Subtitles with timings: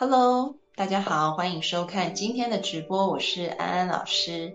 [0.00, 4.54] Hello，大家好，欢迎收看今天的直播，我是安安老师。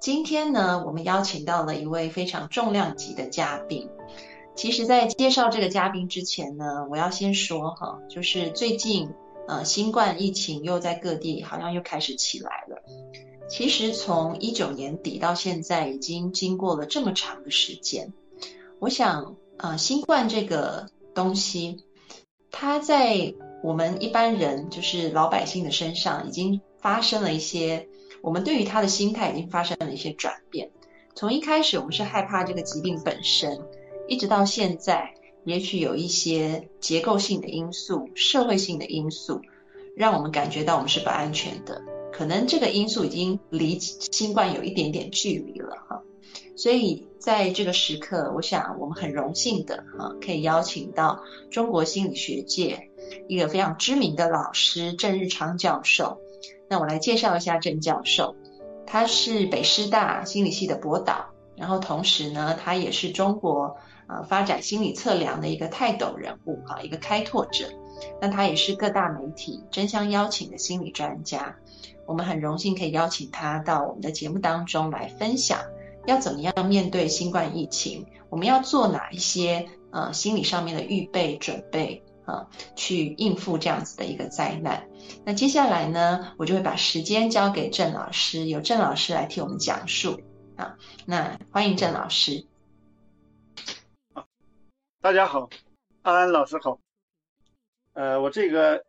[0.00, 3.88] 今天呢，我们邀请到了一位非常重量级的嘉宾。
[4.56, 9.10] 其实，在介绍这个嘉宾之前呢，我要先说哈，就是最近
[9.46, 12.82] 呃，新冠疫情又在各地好像又开始起来了。
[13.48, 18.12] 其实从一九年底到现在，已经经过了这么长的时间。
[18.80, 21.84] 我想，呃，新冠这个东西，
[22.50, 23.32] 它在
[23.62, 27.88] 我们一般人就是老百姓的身上，已经发生了一些，
[28.20, 30.70] 我们对于他的心态已经发生了一些转变。
[31.14, 33.60] 从一开始我们是害怕这个疾病本身，
[34.08, 39.40] 一直到现在，也许有一些结构性的因素、社会性的因素，
[39.96, 41.82] 让我们感觉到我们是不安全的。
[42.12, 46.02] 可能这个因素已经离新冠有一点点距离了哈。
[46.56, 52.88] 所以在这个时刻，我想我们很荣幸的哈，可以邀请到中国心理学界。
[53.28, 56.18] 一个非常知名的老师郑日昌教授，
[56.68, 58.34] 那我来介绍一下郑教授，
[58.86, 63.76] 他是北师大心理系的博导，然后同时呢，他也是中国
[64.08, 67.66] 呃发展心理测量的一个泰斗人物哈，一个开拓者。
[68.20, 71.54] 那他也是各大媒体争相邀请的心理专家，
[72.04, 75.60] 我们很荣幸可以邀请他到我们的节目当中来分享，
[76.06, 82.02] 要怎么样面对新冠疫情，我们要做哪一些呃心理上面的预备准备。
[82.24, 84.88] 啊，去应付这样子的一个灾难。
[85.24, 90.22] 那接下来呢，我就会把时间交给郑老师，由郑老师来替我们讲述。
[90.56, 92.46] 啊，那欢迎郑老师。
[95.00, 95.50] 大家好，
[96.02, 96.78] 安安老师好。
[97.92, 98.84] 呃，我这个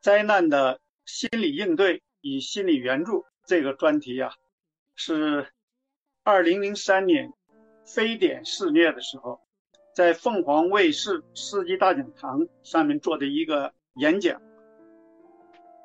[0.00, 4.32] 灾难的心理应对与心理援助这个专题呀，
[4.94, 5.52] 是
[6.22, 7.32] 二零零三年
[7.84, 9.40] 非典肆虐的时候。
[9.92, 14.40] 在凤凰卫视世纪大讲堂上面做的一个演讲，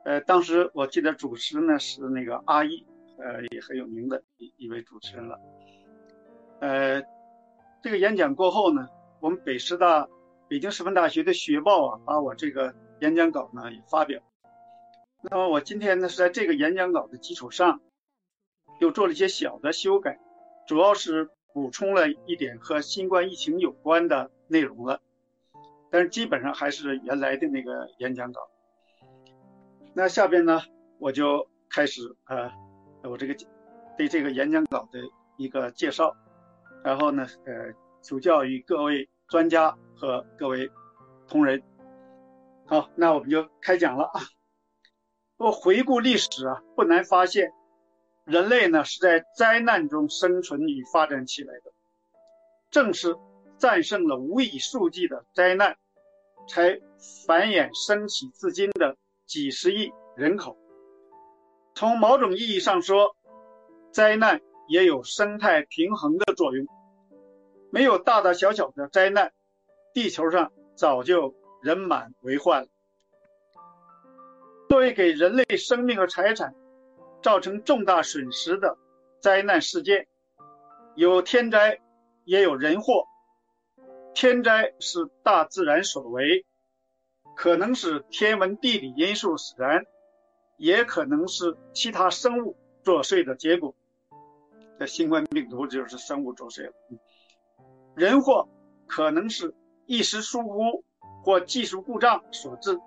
[0.06, 2.86] 呃，当时我记得主持呢是那个阿易，
[3.18, 5.40] 呃，也很有名的一一位主持人了。
[6.60, 7.02] 呃，
[7.82, 8.88] 这个演讲过后呢，
[9.20, 10.08] 我们北师大、
[10.48, 14.22] 北京师范大学的学报啊，把我这个演讲稿呢也发表。
[15.24, 17.82] 那么我今天呢是在这个演讲稿的基础上，
[18.80, 20.20] 又做了一些小的修改，
[20.68, 21.30] 主要是。
[21.56, 25.00] 补充了一点和新冠疫情有关的内容了，
[25.90, 28.42] 但是基本上还是原来的那个演讲稿。
[29.94, 30.62] 那下边呢，
[31.00, 32.52] 我就开始呃，
[33.04, 33.34] 我这个
[33.98, 35.00] 对这个演讲稿的
[35.38, 36.14] 一个介绍，
[36.84, 40.70] 然后呢，呃，求教于各位专家和各位
[41.26, 41.64] 同仁。
[42.66, 44.20] 好，那我们就开讲了啊。
[45.38, 47.54] 我回顾历史啊，不难发现。
[48.26, 51.72] 人类呢是在灾难中生存与发展起来的，
[52.72, 53.16] 正是
[53.60, 55.78] 战胜了无以数计的灾难，
[56.50, 56.82] 才
[57.26, 58.98] 繁衍生起至今的
[59.28, 60.58] 几十亿人口。
[61.76, 63.16] 从某种意义上说，
[63.92, 66.66] 灾难也有生态平衡的作用。
[67.70, 69.34] 没有大大小小的灾难，
[69.94, 72.68] 地球上早就人满为患了。
[74.68, 76.56] 作为给人类生命和财产。
[77.26, 78.78] 造成重大损失的
[79.20, 80.06] 灾难事件，
[80.94, 81.82] 有天灾，
[82.24, 83.08] 也有人祸。
[84.14, 86.46] 天灾是大自然所为，
[87.36, 89.88] 可能是天文地理因素使然，
[90.58, 93.74] 也可能是其他生物作祟的结果。
[94.78, 96.74] 这新冠病毒就是生物作祟了。
[97.96, 98.48] 人祸
[98.86, 99.52] 可能是
[99.88, 100.84] 一时疏忽
[101.24, 102.80] 或技术故障所致，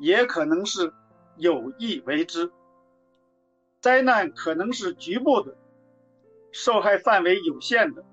[0.00, 0.90] 也可能是
[1.36, 2.50] 有意为之。
[3.82, 5.56] 灾难可能是局部的，
[6.52, 8.04] 受害范围有限的，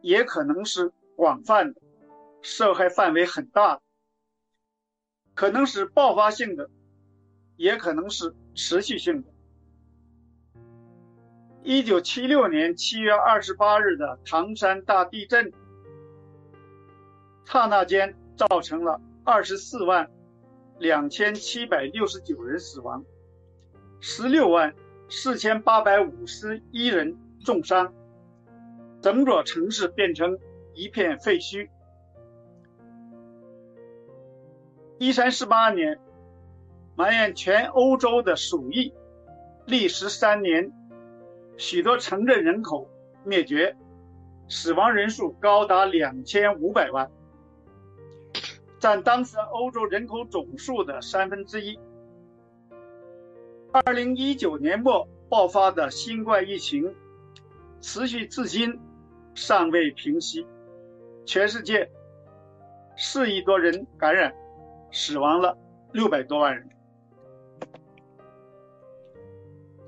[0.00, 1.82] 也可能是广泛的，
[2.40, 3.82] 受害范围很大的，
[5.34, 6.70] 可能是爆发性的，
[7.56, 9.28] 也可能是持续性的。
[11.62, 15.52] 一九七六年七月二十八日的唐山大地震，
[17.44, 20.10] 刹那间造成了二十四万
[20.78, 23.04] 两千七百六十九人死亡。
[24.06, 24.74] 十六万
[25.08, 27.94] 四千八百五十一人重伤，
[29.00, 30.38] 整座城市变成
[30.74, 31.70] 一片废墟。
[34.98, 35.98] 一三四八年，
[36.94, 38.92] 蔓延全欧洲的鼠疫，
[39.64, 40.70] 历时三年，
[41.56, 42.90] 许多城镇人口
[43.24, 43.74] 灭绝，
[44.50, 47.10] 死亡人数高达两千五百万，
[48.78, 51.78] 占当时欧洲人口总数的三分之一。
[53.74, 56.94] 二零一九年末爆发的新冠疫情，
[57.80, 58.78] 持续至今，
[59.34, 60.46] 尚未平息，
[61.26, 61.90] 全世界
[62.96, 64.32] 四亿多人感染。
[64.92, 65.58] 死亡了
[65.90, 66.68] 六百多万人。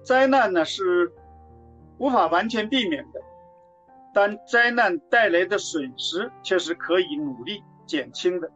[0.03, 1.12] 灾难呢是
[1.99, 3.21] 无法完全避免的，
[4.12, 8.50] 但灾难带来的损失却是可以努力减轻的。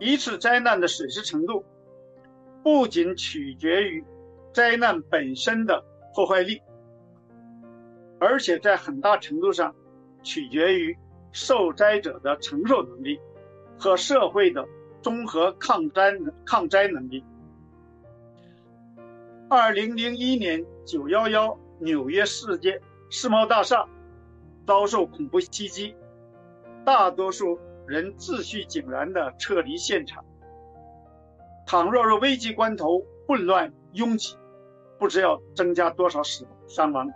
[0.00, 1.64] 一次灾难的损失程度，
[2.70, 4.04] 不仅取决于
[4.52, 5.82] 灾难本身的
[6.14, 6.60] 破坏力，
[8.20, 9.74] 而且在很大程度上
[10.22, 10.94] 取决于
[11.32, 13.18] 受灾者的承受能力
[13.78, 14.68] 和社会的。
[15.00, 16.12] 综合抗灾
[16.44, 17.24] 抗灾能力。
[19.48, 23.88] 二零零一年九幺幺纽约世界世贸大厦
[24.66, 25.96] 遭受恐怖袭击，
[26.84, 30.22] 大多数人秩序井然地撤离现场。
[31.68, 34.38] 倘若若危急关头混乱拥挤，
[34.98, 37.12] 不知要增加多少死伤亡。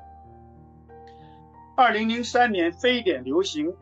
[1.74, 3.74] 二零零三年非典流行，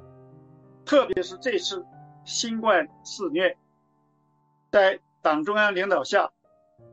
[0.85, 1.85] 特别是这次
[2.25, 3.59] 新冠肆虐。
[4.71, 6.31] 在党中央领导下，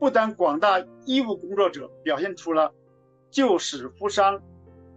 [0.00, 2.74] 不但广大医务工作者表现出了
[3.30, 4.42] 救死扶伤、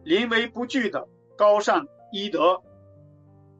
[0.03, 1.07] 临危不惧的
[1.37, 2.63] 高尚医德，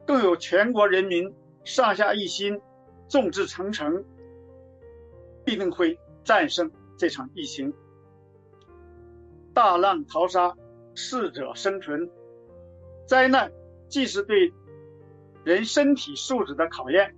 [0.04, 1.32] 更有全国人民
[1.62, 2.60] 上下一心、
[3.08, 4.04] 众志成城，
[5.44, 7.72] 必定会战胜这场疫情。
[9.54, 10.54] 大浪淘沙，
[10.94, 12.10] 适者生存。
[13.06, 13.52] 灾难
[13.88, 14.52] 既是对
[15.44, 17.14] 人身体素质的考验，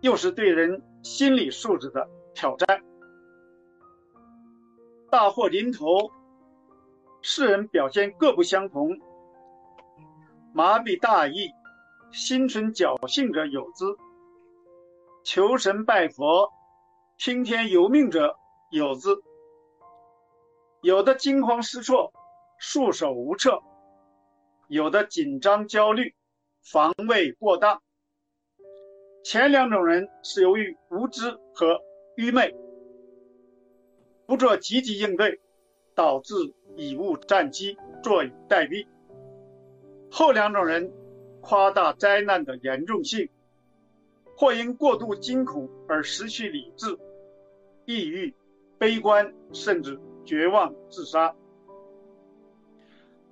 [0.00, 0.82] 又是对人。
[1.02, 2.80] 心理素质的挑战，
[5.10, 6.12] 大祸临头，
[7.22, 9.00] 世人表现各不相同。
[10.54, 11.50] 麻痹大意、
[12.12, 13.86] 心存侥幸者有之；
[15.24, 16.48] 求神拜佛、
[17.24, 18.34] 听天由命者
[18.72, 19.08] 有之。
[20.80, 22.12] 有的惊慌失措、
[22.58, 23.62] 束手无策；
[24.66, 26.16] 有的紧张焦虑、
[26.64, 27.80] 防卫过当。
[29.22, 31.80] 前两种人是由于无知和
[32.16, 32.52] 愚昧，
[34.26, 35.40] 不做积极应对，
[35.94, 36.34] 导致
[36.76, 38.84] 以误战机，坐以待毙；
[40.10, 40.92] 后两种人
[41.40, 43.30] 夸大灾难的严重性，
[44.36, 46.98] 或因过度惊恐而失去理智，
[47.84, 48.34] 抑郁、
[48.78, 51.34] 悲观，甚至绝望自杀；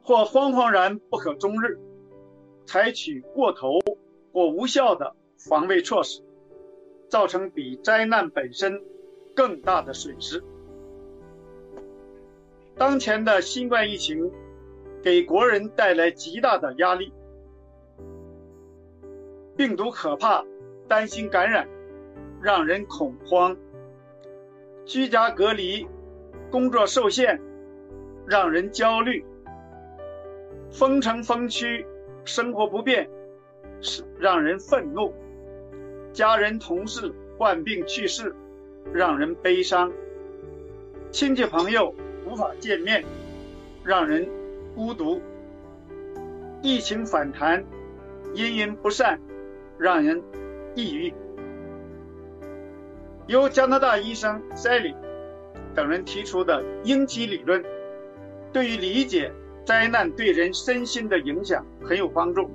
[0.02, 1.79] 或惶惶然不可终日，
[2.67, 3.79] 采取过头
[4.32, 5.14] 或无效的。
[5.49, 6.23] 防卫措施
[7.08, 8.82] 造成比灾难本身
[9.35, 10.44] 更大的损失。
[12.76, 14.31] 当前的新冠疫情
[15.02, 17.11] 给国人带来极大的压力，
[19.56, 20.44] 病毒可怕，
[20.87, 21.67] 担心感染，
[22.43, 23.56] 让人恐慌；
[24.85, 25.87] 居家隔离，
[26.50, 27.41] 工作受限，
[28.27, 29.23] 让人焦虑；
[30.71, 31.87] 封城封区，
[32.25, 33.09] 生活不便，
[33.81, 35.14] 是让人愤怒。
[36.12, 38.35] 家人同事患病去世，
[38.93, 39.90] 让人悲伤；
[41.12, 41.95] 亲戚朋友
[42.26, 43.04] 无法见面，
[43.85, 44.28] 让人
[44.75, 45.21] 孤独；
[46.62, 47.64] 疫情反弹，
[48.35, 49.21] 阴阴不散，
[49.78, 50.21] 让人
[50.75, 51.14] 抑郁。
[53.30, 54.92] 由加拿大医生塞里
[55.72, 57.64] 等人提出的应激理论，
[58.52, 59.30] 对于理解
[59.64, 62.50] 灾难对人身心的影响很有帮助。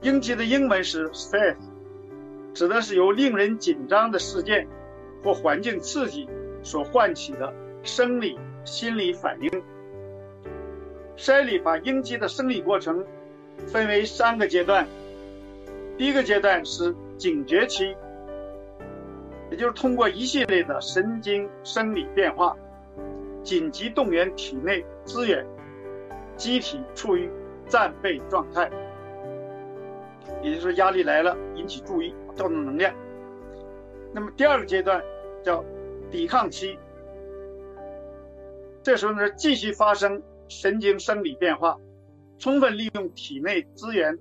[0.00, 1.56] 应激的英文是 stress。
[2.54, 4.68] 指的是由令人紧张的事件
[5.24, 6.28] 或环境刺激
[6.62, 9.50] 所唤起的生理、心理反应。
[11.16, 13.04] 筛里把应激的生理过程
[13.66, 14.86] 分为三个阶段。
[15.98, 17.96] 第一个阶段是警觉期，
[19.52, 22.56] 也就是通过一系列的神经生理变化，
[23.44, 25.46] 紧急动员体内资源，
[26.38, 27.30] 机体处于
[27.68, 28.70] 战备状态。
[30.42, 32.14] 也就是，压力来了，引起注意。
[32.34, 32.94] 调动能量。
[34.14, 35.04] 那么第二个阶段
[35.44, 35.62] 叫
[36.10, 36.78] 抵抗期，
[38.82, 41.78] 这时候呢继续发生神经生理变化，
[42.38, 44.18] 充分利用体内资源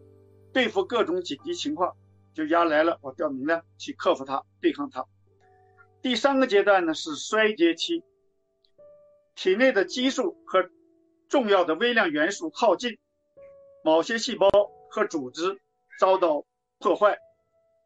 [0.51, 1.95] 对付各种紧急情况，
[2.33, 5.05] 就压来了，我调能量去克服它，对抗它。
[6.01, 8.03] 第三个阶段呢是衰竭期，
[9.35, 10.69] 体内的激素和
[11.29, 12.97] 重要的微量元素耗尽，
[13.83, 14.49] 某些细胞
[14.89, 15.61] 和组织
[15.99, 16.43] 遭到
[16.79, 17.17] 破坏，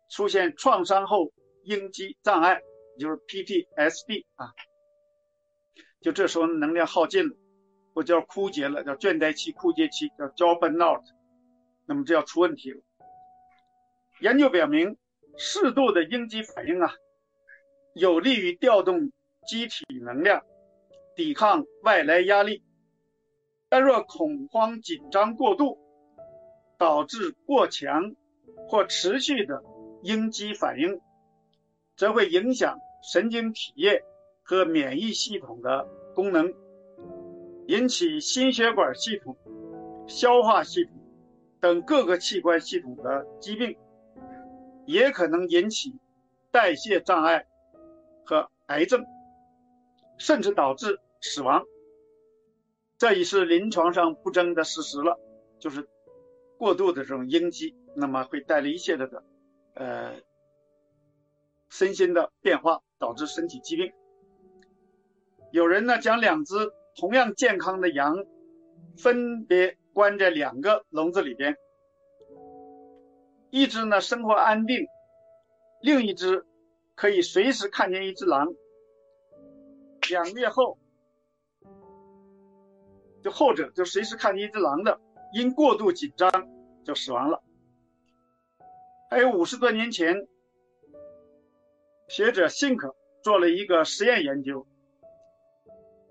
[0.09, 2.61] 出现创伤后应激障碍，
[2.97, 4.53] 就是 PTSD 啊。
[6.01, 7.35] 就这时候能量耗尽了，
[7.93, 11.03] 或叫枯竭了，叫倦怠期、枯竭期，叫 job burnout，
[11.85, 12.81] 那么这要出问题了。
[14.21, 14.97] 研究表明，
[15.37, 16.93] 适度的应激反应啊，
[17.95, 19.09] 有利于调动
[19.47, 20.43] 机体能量，
[21.15, 22.61] 抵抗外来压力。
[23.69, 25.77] 但若恐慌紧张过度，
[26.77, 28.13] 导致过强
[28.67, 29.63] 或持续的
[30.03, 30.99] 应激反应，
[31.95, 34.03] 则会影响神经体液
[34.43, 36.53] 和免疫系统的功能，
[37.67, 39.37] 引起心血管系统、
[40.05, 40.93] 消化系统
[41.61, 43.77] 等各个器官系统的疾病。
[44.85, 45.95] 也可能引起
[46.51, 47.47] 代谢障碍
[48.67, 49.05] 癌症，
[50.17, 51.63] 甚至导致死亡。
[52.97, 55.19] 这已是临床上不争的事实了。
[55.59, 55.87] 就是
[56.57, 59.23] 过度的这种应激，那么会带来一系列的
[59.73, 60.15] 呃
[61.69, 63.91] 身心的变化，导致身体疾病。
[65.51, 66.55] 有人呢将两只
[66.95, 68.25] 同样健康的羊
[68.97, 71.55] 分别关在两个笼子里边。
[73.49, 74.85] 一只呢生活安定，
[75.81, 76.45] 另一只
[76.95, 78.47] 可以随时看见一只狼。
[80.09, 80.77] 两个月后，
[83.21, 84.99] 就后者就随时看见一只狼的，
[85.33, 86.29] 因过度紧张
[86.83, 87.43] 就死亡了。
[89.09, 90.27] 还有五十多年前，
[92.07, 94.65] 学者辛克做了一个实验研究，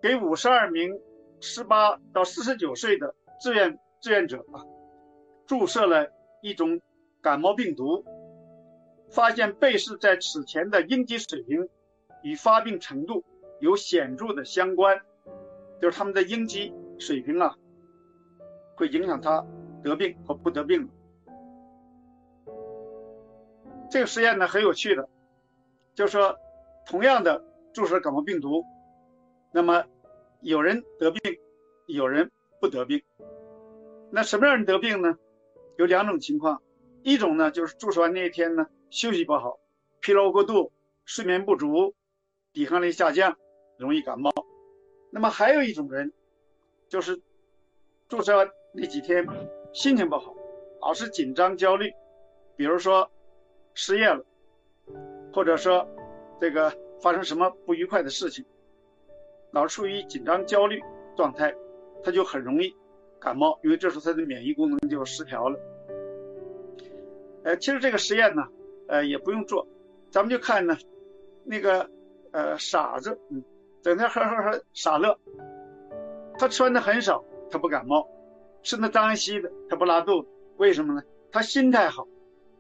[0.03, 1.01] 给五十二名
[1.41, 4.65] 十八到四十九岁的志愿志愿者啊，
[5.47, 6.13] 注射了
[6.43, 6.81] 一种。
[7.25, 8.05] 感冒病毒
[9.11, 11.69] 发现，被试在此前的应激水平
[12.23, 13.25] 与发病程度
[13.61, 15.01] 有显著的相关，
[15.81, 17.57] 就是他们的应激水平啊，
[18.77, 19.47] 会影响他
[19.83, 20.89] 得病和不得病。
[23.91, 25.09] 这个实验呢很有趣的，
[25.95, 26.37] 就是说，
[26.87, 28.65] 同样的注射感冒病毒，
[29.53, 29.85] 那么
[30.41, 31.39] 有人得病，
[31.87, 32.31] 有人
[32.61, 33.03] 不得病。
[34.11, 35.17] 那什么样人得病呢？
[35.77, 36.61] 有两种情况。
[37.03, 39.59] 一种呢，就是注射完那一天呢，休息不好，
[40.01, 40.71] 疲劳过度，
[41.05, 41.97] 睡眠不足，
[42.53, 43.37] 抵抗力下降，
[43.77, 44.31] 容易感冒。
[45.11, 46.13] 那么还有一种人，
[46.89, 47.21] 就是
[48.09, 49.27] 注射那几天
[49.73, 50.33] 心情不好，
[50.81, 51.93] 老是紧张焦虑，
[52.55, 53.11] 比如说
[53.75, 54.25] 失业了，
[55.33, 55.85] 或者说
[56.41, 56.73] 这个
[57.03, 58.45] 发生什么不愉快的事情，
[59.51, 60.81] 老处于紧张焦虑
[61.17, 61.53] 状态，
[62.05, 62.73] 他就很容易
[63.19, 65.59] 感冒，因为这时候他的免疫功能就失调了。
[67.43, 68.47] 呃，其实这个实验呢，
[68.89, 69.67] 呃，也不用做，
[70.11, 70.77] 咱们就看呢，
[71.45, 71.89] 那个
[72.33, 73.43] 呃傻子，嗯，
[73.83, 75.19] 整天呵呵呵傻乐，
[76.39, 78.09] 他穿的很少，他不感冒，
[78.63, 81.03] 吃那脏兮的，他不拉肚子，为什么呢？
[81.33, 82.07] 他心态好，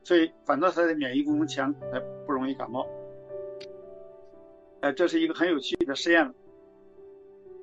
[0.02, 2.86] 所以反倒他的免疫功能强，他不容易感冒。
[4.80, 6.34] 呃，这是一个很有趣的实验了。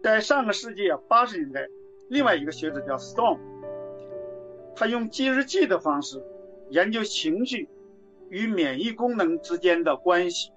[0.01, 1.67] 在上个世纪啊八十年代，
[2.09, 3.39] 另外一个学者叫 Stone，
[4.75, 6.23] 他用记日记的方式。
[6.71, 7.67] 研究情绪
[8.31, 10.53] 与免疫功能之间的关系，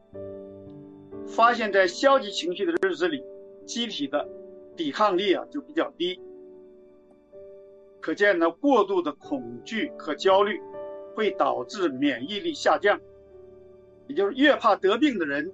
[1.27, 3.25] 发现，在消极情绪的日子里，
[3.67, 4.29] 机体的
[4.77, 6.21] 抵抗力啊就比较低。
[8.01, 10.61] 可见呢，过度的恐惧和焦虑
[11.17, 13.01] 会导致免疫力下降，
[14.07, 15.53] 也就是越怕得病的人，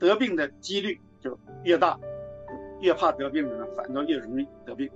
[0.00, 1.96] 得病的几率就越大，
[2.80, 4.90] 越怕得病的人反倒越容易得病。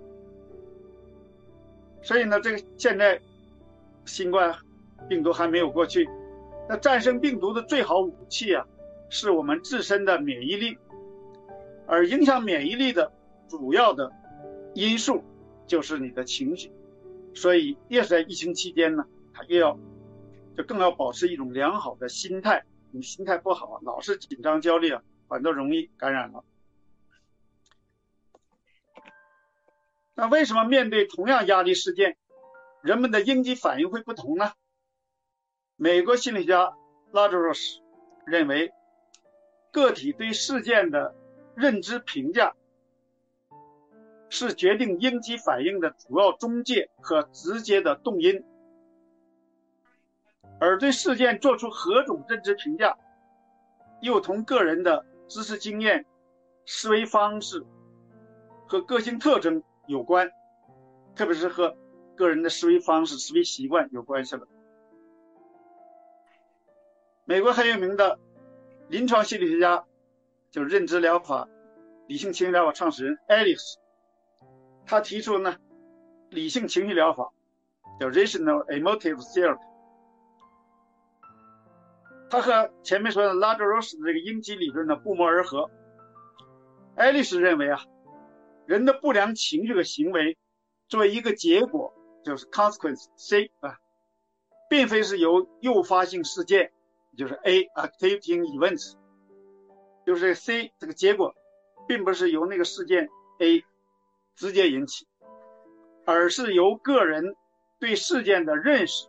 [2.03, 3.21] 所以呢，这个现在
[4.05, 4.53] 新冠。
[5.09, 6.09] 病毒还没有过去，
[6.69, 8.67] 那战胜病毒的最好武器啊，
[9.09, 10.79] 是我们自身的免疫力。
[11.87, 13.11] 而影响免疫力的
[13.49, 14.13] 主要的
[14.75, 15.25] 因素
[15.67, 16.71] 就是你的情绪。
[17.35, 19.79] 所以越是在疫情期间呢，他越要
[20.57, 22.65] 就更要保持一种良好的心态。
[22.91, 26.45] 你心态不好，老是紧张焦虑啊，反倒容易感染了。
[30.15, 32.17] 那为什么面对同样压力事件，
[32.83, 34.53] 人们的应激反应会不同呢？
[35.80, 36.76] 美国心理学家
[37.12, 37.78] 拉扎罗斯
[38.26, 38.73] 认为，
[39.70, 41.14] 个体对事件的
[41.54, 42.56] 认知评价
[44.28, 48.42] 是决定应激反应的主要中介和直接的动因，
[50.58, 52.99] 而对事件做出何种认知评价，
[54.00, 56.04] 又同个人的知识经验、
[56.66, 57.64] 思维方式
[58.66, 60.28] 和个性特征有关，
[61.14, 61.76] 特别是和
[62.16, 64.44] 个人的思维方式、思维习惯有关系了。
[67.28, 68.18] 美国很有名的
[68.88, 69.85] 临床心理学家，
[70.50, 71.47] 就是认知疗法、
[72.06, 73.76] 理性情绪疗法创始人爱丽丝，
[74.87, 75.54] 他提出呢
[76.30, 77.30] 理性情绪疗法，
[78.00, 79.61] 叫 Rational Emotive Therapy。
[82.30, 85.70] 他和前面说的拉扎罗斯的这个应激理论呢不谋而合。
[86.97, 87.78] 爱丽丝认为啊，
[88.64, 90.38] 人的不良情绪和行为
[90.88, 91.92] 作为一个结果，
[92.25, 93.76] 就是 consequence C 啊，
[94.70, 96.73] 并非是由诱发性事件，
[97.19, 98.95] 就是 A activating events，
[100.07, 101.35] 就是 C 这个结果，
[101.87, 103.09] 并不是由那个事件
[103.41, 103.65] A
[104.37, 105.07] 直接引起，
[106.07, 107.35] 而是由个人
[107.81, 109.09] 对事件的认识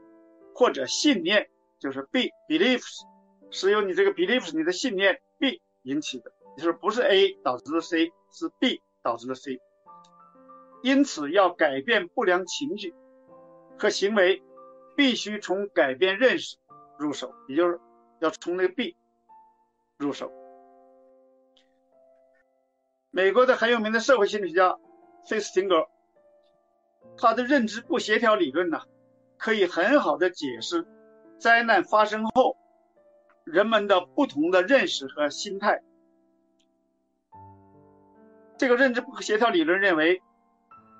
[0.55, 1.47] 或者信念，
[1.77, 3.03] 就是 B beliefs。
[3.51, 9.59] 是由你这个 beliefs 你的信念 B 引起的，就是不是 A 导致的 C，是 B 导致的 C。
[10.83, 12.93] 因此，要改变不良情绪
[13.77, 14.41] 和行为，
[14.95, 16.57] 必须从改变认识
[16.97, 17.79] 入手，也就是
[18.19, 18.95] 要从那个 B
[19.97, 20.31] 入手。
[23.11, 24.77] 美国的很有名的社会心理学家
[25.27, 25.87] 费斯汀格，
[27.17, 28.81] 他的认知不协调理论呢，
[29.37, 30.85] 可以很好的解释
[31.37, 32.55] 灾难发生后。
[33.45, 35.81] 人们的不同的认识和心态，
[38.57, 40.21] 这个认知不协调理论认为，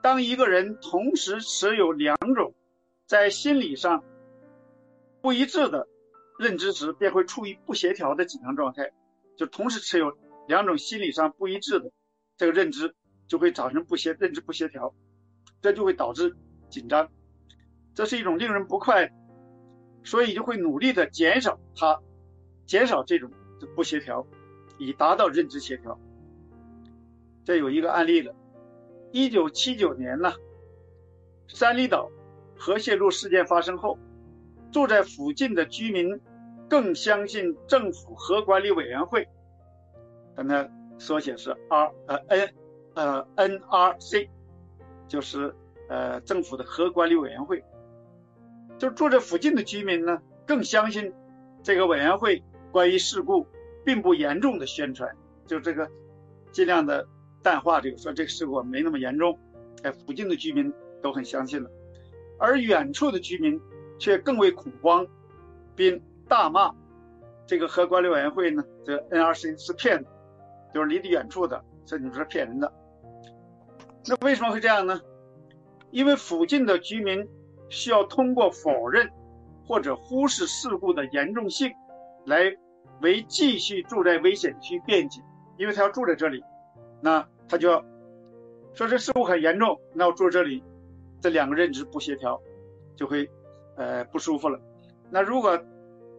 [0.01, 2.55] 当一个人同时持有两种
[3.05, 4.03] 在心理上
[5.21, 5.88] 不一致的
[6.39, 8.91] 认知时，便会处于不协调的紧张状态。
[9.36, 10.17] 就同时持有
[10.48, 11.91] 两种心理上不一致的
[12.38, 12.96] 这个认知，
[13.27, 14.96] 就会造成不协认知不协调，
[15.62, 16.38] 这就会导致
[16.69, 17.10] 紧张。
[17.93, 19.12] 这是一种令人不快，
[20.03, 22.00] 所以就会努力的减少它。
[22.65, 23.29] 减少这种
[23.75, 24.25] 不协调，
[24.77, 26.00] 以达到认知协调。
[27.43, 28.34] 这有一个案例了。
[29.12, 30.31] 一九七九年呢，
[31.48, 32.10] 三里岛
[32.55, 33.98] 核泄漏事件发生后，
[34.72, 36.22] 住在附近的居民
[36.69, 39.27] 更相信政府核管理委员会，
[40.35, 42.53] 它缩写是 R 呃 N
[42.93, 44.29] 呃 NRC，
[45.07, 45.55] 就是
[45.88, 47.63] 呃政府的核管理委员会。
[48.77, 51.13] 就住在附近的居民呢，更相信
[51.63, 52.43] 这个委员会。
[52.71, 53.47] 关于事故
[53.84, 55.15] 并不严重的宣传，
[55.47, 55.89] 就这个
[56.51, 57.08] 尽量的
[57.41, 59.39] 淡化这个，说这个事故没那么严重。
[59.82, 61.71] 哎，附近的居民都很相信了，
[62.38, 63.60] 而远处的居民
[63.97, 65.08] 却更为恐慌，
[65.75, 65.99] 并
[66.30, 66.72] 大骂
[67.46, 70.10] 这个核管理委员会呢，这 NRC 是骗子，
[70.74, 72.72] 就是离得远处的，这你说骗人的。
[74.08, 75.02] 那为什么会这样呢？
[75.92, 77.28] 因为附近的居民
[77.68, 79.10] 需要通过否认
[79.65, 81.72] 或者忽视事故的严重性。
[82.26, 82.54] 来
[83.02, 85.22] 为继续住在危险区辩解，
[85.58, 86.44] 因为他要住在这里，
[87.02, 87.84] 那他就要
[88.74, 90.63] 说这事故很严重，那我住这里，
[91.22, 92.39] 这两个认知不协调，
[92.96, 93.28] 就会
[93.78, 94.60] 呃不舒服了。
[95.10, 95.58] 那如果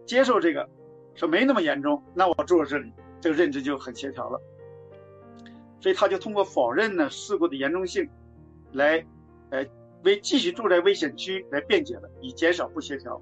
[0.07, 0.69] 接受这个
[1.15, 4.41] 说没那么严重，那我住在这里，这个认知就很协调了。
[5.81, 8.09] 所以他就通过否认呢事故的严重性，
[8.73, 9.05] 来
[9.51, 9.65] 呃
[10.05, 13.21] 为继续住在危险区来辩解了，以减少不协调。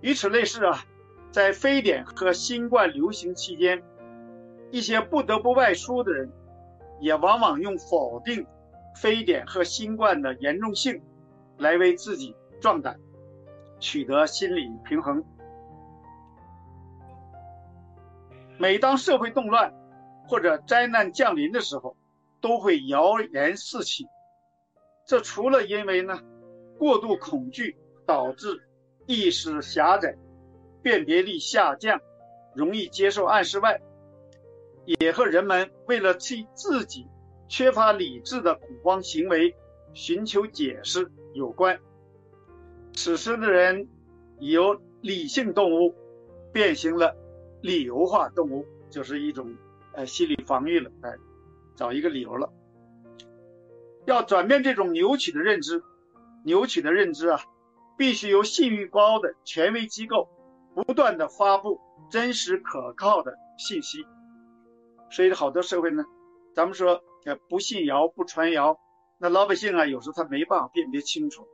[0.00, 0.84] 与此类似啊。
[1.30, 3.82] 在非典和新冠流行期间，
[4.70, 6.32] 一些不得不外出的人，
[7.00, 8.46] 也往往用否定
[8.96, 11.02] 非典和新冠的严重性，
[11.58, 12.98] 来为自己壮胆，
[13.78, 15.22] 取得心理平衡。
[18.58, 19.72] 每当社会动乱
[20.26, 21.96] 或者灾难降临的时候，
[22.40, 24.06] 都会谣言四起。
[25.06, 26.20] 这除了因为呢
[26.78, 28.62] 过度恐惧导致
[29.06, 30.16] 意识狭窄。
[30.80, 32.00] 辨别力下降，
[32.54, 33.80] 容易接受暗示外，
[34.86, 37.04] 也和人们为了替自己
[37.48, 39.54] 缺乏理智的恐慌行为
[39.92, 41.78] 寻求解释有关。
[42.94, 43.88] 此时的人
[44.38, 45.94] 由理性动物
[46.52, 47.14] 变形了
[47.60, 49.56] 理由化动物，就是一种
[49.92, 51.14] 呃心理防御了，哎，
[51.76, 52.52] 找一个理由了。
[54.06, 55.82] 要转变这种扭曲的认知，
[56.44, 57.40] 扭曲的认知啊，
[57.96, 60.28] 必须由信誉高的权威机构。
[60.74, 64.06] 不断的发布真实可靠的信息，
[65.10, 66.04] 所以好多社会呢，
[66.54, 68.78] 咱们说呃不信谣不传谣，
[69.18, 71.48] 那老百姓啊有时候他没办法辨别清楚，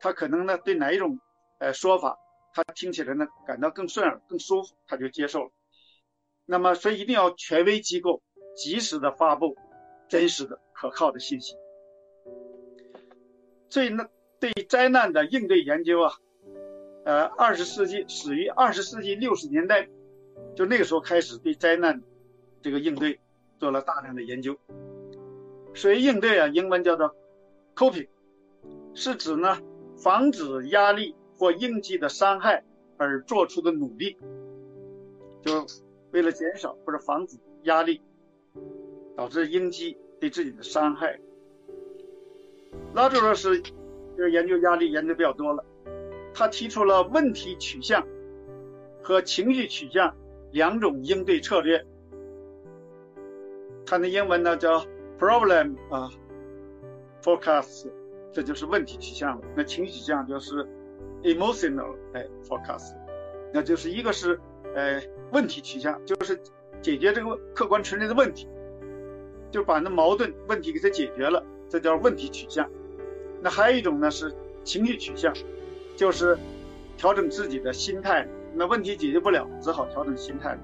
[0.00, 1.18] 他可能呢对哪一种
[1.58, 2.16] 呃说法
[2.64, 5.50] 他听起来呢感到更顺耳更舒服，他就接受了。
[6.44, 8.22] 那么所以一定要权威机构
[8.54, 9.56] 及时的发布
[10.08, 11.54] 真实的可靠的信息。
[13.68, 14.06] 所以呢
[14.40, 16.12] 对灾难的应对研究啊。
[17.04, 19.88] 呃，二十世纪始于二十世纪六十年代，
[20.56, 22.02] 就那个时候开始对灾难
[22.62, 23.20] 这个应对
[23.60, 24.58] 做了大量的研究。
[25.72, 27.14] 所以应对啊，英文叫做
[27.76, 28.08] coping，
[28.92, 29.60] 是指呢
[30.02, 32.64] 防止压力或应激的伤害
[32.96, 34.16] 而做出的努力，
[35.42, 35.66] 就
[36.12, 38.00] 为了减少或者防止压力
[39.16, 41.20] 导致应激对自己的伤害，
[42.94, 45.64] 拉朱勒是就是研究压力研究比较多了，
[46.32, 48.06] 他提出了问题取向
[49.02, 50.16] 和情绪取向
[50.52, 51.84] 两种应对策略。
[53.84, 54.84] 他的英文呢叫
[55.18, 56.10] problem 啊
[57.22, 57.90] forecast，
[58.32, 59.46] 这就是问题取向了。
[59.56, 60.66] 那情绪取向就是
[61.26, 62.94] emotional 哎 forecast，
[63.52, 64.38] 那就是一个是
[64.74, 66.40] 呃问题取向，就是
[66.80, 68.48] 解决这个客观存在的问题，
[69.50, 72.70] 就把那矛盾问题给它解决了，这叫问题取向。
[73.42, 75.34] 那还有一种呢是情绪取向，
[75.96, 76.38] 就是
[76.96, 78.26] 调整自己的心态。
[78.54, 80.56] 那问题解决不了，只好调整心态。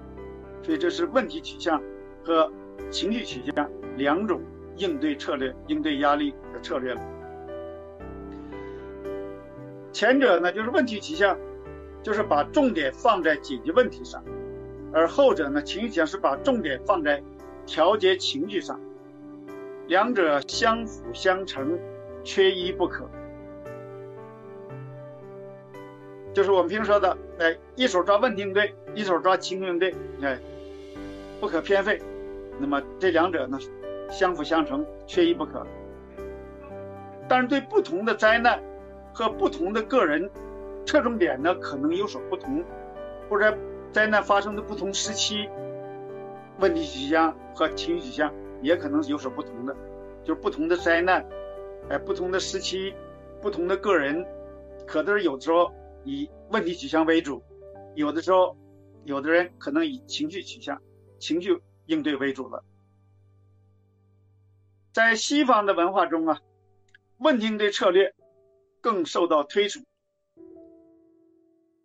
[0.62, 1.83] 所以这是问题取向
[2.25, 2.51] 和
[2.90, 4.40] 情绪取向两种
[4.77, 7.01] 应对策略，应对压力的策略了。
[9.92, 11.37] 前者呢就是问题取向，
[12.02, 14.22] 就是把重点放在解决问题上，
[14.92, 17.22] 而后者呢情绪取向是把重点放在
[17.66, 18.81] 调节情绪上，
[19.87, 21.78] 两者相辅相成，
[22.24, 23.09] 缺一不可。
[26.33, 30.38] 就是我们平时说的，哎，一手抓问题应对，一手抓情绪应对，哎，
[31.38, 32.00] 不可偏废。
[32.59, 33.59] 那么这两者呢，
[34.11, 35.66] 相辅相成，缺一不可。
[37.28, 38.59] 但是对不同的灾难
[39.12, 40.31] 和不同的个人，
[40.87, 42.64] 侧重点呢可能有所不同，
[43.29, 43.57] 或者
[43.92, 45.48] 灾难发生的不同时期，
[46.59, 49.77] 问题取向和情绪取向也可能有所不同的。
[50.25, 51.27] 就是不同的灾难，
[51.90, 52.94] 哎，不同的时期，
[53.40, 54.25] 不同的个人，
[54.87, 55.72] 可能是有的时候
[56.05, 57.42] 以问题取向为主，
[57.94, 58.57] 有的时候，
[59.05, 60.81] 有的人可能以情绪取向、
[61.18, 61.61] 情绪。
[61.87, 62.64] 应对为主了。
[64.92, 66.40] 在西方的文化中啊，
[67.18, 68.14] 问题应对策略
[68.83, 69.83] 更受到推崇。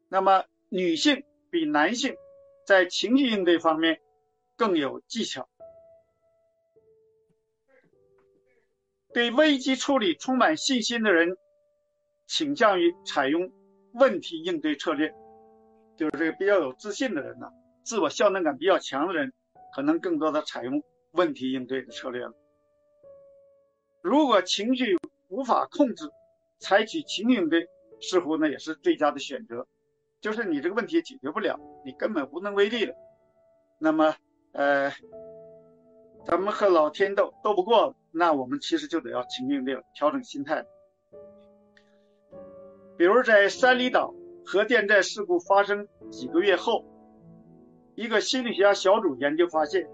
[0.10, 2.14] 那么，女性比男性
[2.66, 4.02] 在情绪应对方面
[4.58, 5.48] 更有技巧，
[9.14, 11.38] 对危机处理充满信心的人，
[12.26, 13.50] 倾向于采用
[13.94, 15.14] 问题应对策略，
[15.96, 17.48] 就是这个比较有自信的人呢，
[17.84, 19.32] 自我效能感比较强的人。
[19.76, 20.82] 可能更多的采用
[21.12, 22.34] 问题应对的策略了。
[24.02, 26.10] 如果情绪无法控制，
[26.60, 27.68] 采取情绪应对
[28.02, 29.68] 似乎呢也是最佳的选择。
[30.22, 32.94] 就是你这个问题解决不了，你根本无能为力了。
[33.80, 34.16] 那么，
[34.52, 34.92] 呃，
[36.26, 40.66] 咱们和老天斗斗不过，那我们其实就得要情绪应对，调整心态。
[42.98, 46.86] 比如在三里岛核电站事故发生几个月后。
[48.00, 49.90] 一个心理学家小组研究发现，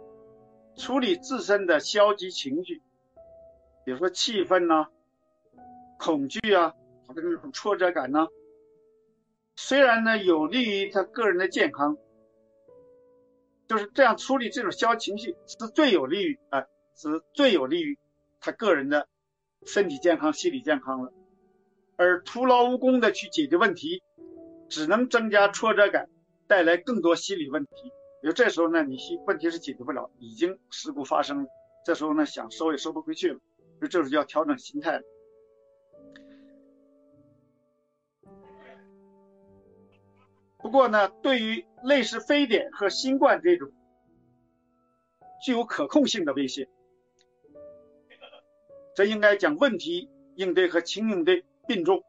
[0.75, 2.81] 处理自身的消极情绪，
[3.85, 4.87] 比如说气愤呐、
[6.03, 6.73] 恐惧啊，
[7.07, 8.27] 或者那种挫折感呢，
[9.55, 11.97] 虽然呢有利于他个人的健康，
[13.69, 16.65] 就是这样处理这种消极情绪是最有利于啊，
[16.97, 17.97] 是最有利于
[18.41, 19.07] 他个人的
[19.65, 21.13] 身体健康、心理健康了。
[21.95, 24.03] 而徒劳无功的去解决问题，
[24.67, 26.09] 只能增加挫折感。
[26.45, 27.71] 带来更多心理问题，
[28.21, 31.45] 因为这时候呢，你问题是解决不了，已经事故发生了，
[31.85, 33.39] 这时候呢，想收也收不回去了，
[33.79, 35.01] 所以这是要调整心态了。
[40.63, 43.69] 不过呢，对于类似非典和新冠这种
[45.45, 46.67] 具有可控性的威胁，
[48.95, 52.03] 这应该讲问题应对和情应对并重，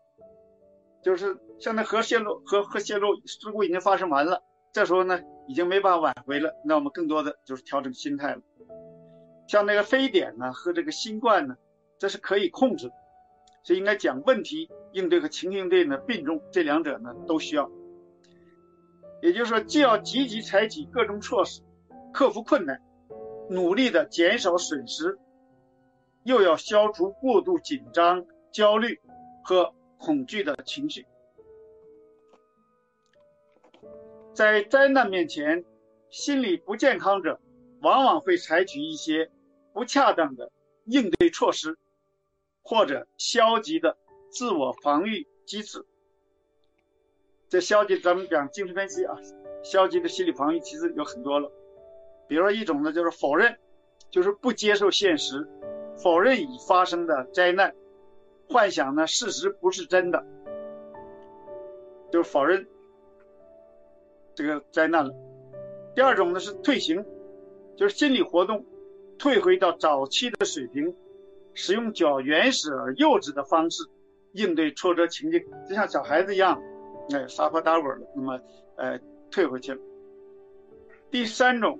[1.02, 1.38] 就是。
[1.60, 6.52] 像那核泄漏、核核泄漏事故已经发生完了，这时候呢，已经没办法挽回了。
[6.64, 8.42] 那我们更多的就是调整心态了。
[9.46, 11.56] 像那个非典呢和这个新冠呢，
[11.96, 12.90] 这是可以控制，
[13.62, 17.70] 所以应该讲问题应对和情绪应对呢并重，这两者呢都需要。
[19.24, 21.62] 也就是说，既要积极采取各种措施
[22.12, 22.78] 克服困难，
[23.48, 25.18] 努力的减少损失，
[26.24, 29.00] 又要消除过度紧张、焦虑
[29.42, 31.06] 和恐惧的情绪。
[34.34, 35.64] 在灾难面前，
[36.10, 37.40] 心理不健康者
[37.80, 39.30] 往往会采取一些
[39.72, 40.52] 不恰当的
[40.84, 41.78] 应对措施，
[42.62, 43.96] 或者消极的
[44.30, 45.87] 自我防御机制。
[47.54, 49.14] 这消极，咱们讲精神分析啊，
[49.62, 51.48] 消极的心理防御机制有很多了。
[52.26, 53.56] 比如说一种呢，就是否认，
[54.10, 55.46] 就是不接受现实，
[56.02, 57.72] 否认已发生的灾难，
[58.48, 60.26] 幻想呢事实不是真的，
[62.10, 62.66] 就是否认。
[64.34, 65.14] 这个灾难了。
[65.94, 67.04] 第二种呢是退行，
[67.76, 68.66] 就是心理活动
[69.16, 70.92] 退回到早期的水平，
[71.52, 73.84] 使用较原始而幼稚的方式
[74.32, 76.60] 应对挫折情境，就像小孩子一样，
[77.12, 78.40] 哎，撒泼打滚了，那么，
[78.76, 78.98] 呃，
[79.30, 79.80] 退回去了。
[81.10, 81.78] 第三种，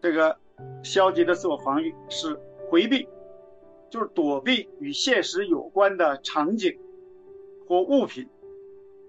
[0.00, 0.36] 这个
[0.82, 3.06] 消极的自我防御是回避，
[3.90, 6.78] 就是躲避与现实有关的场景
[7.68, 8.26] 或物品，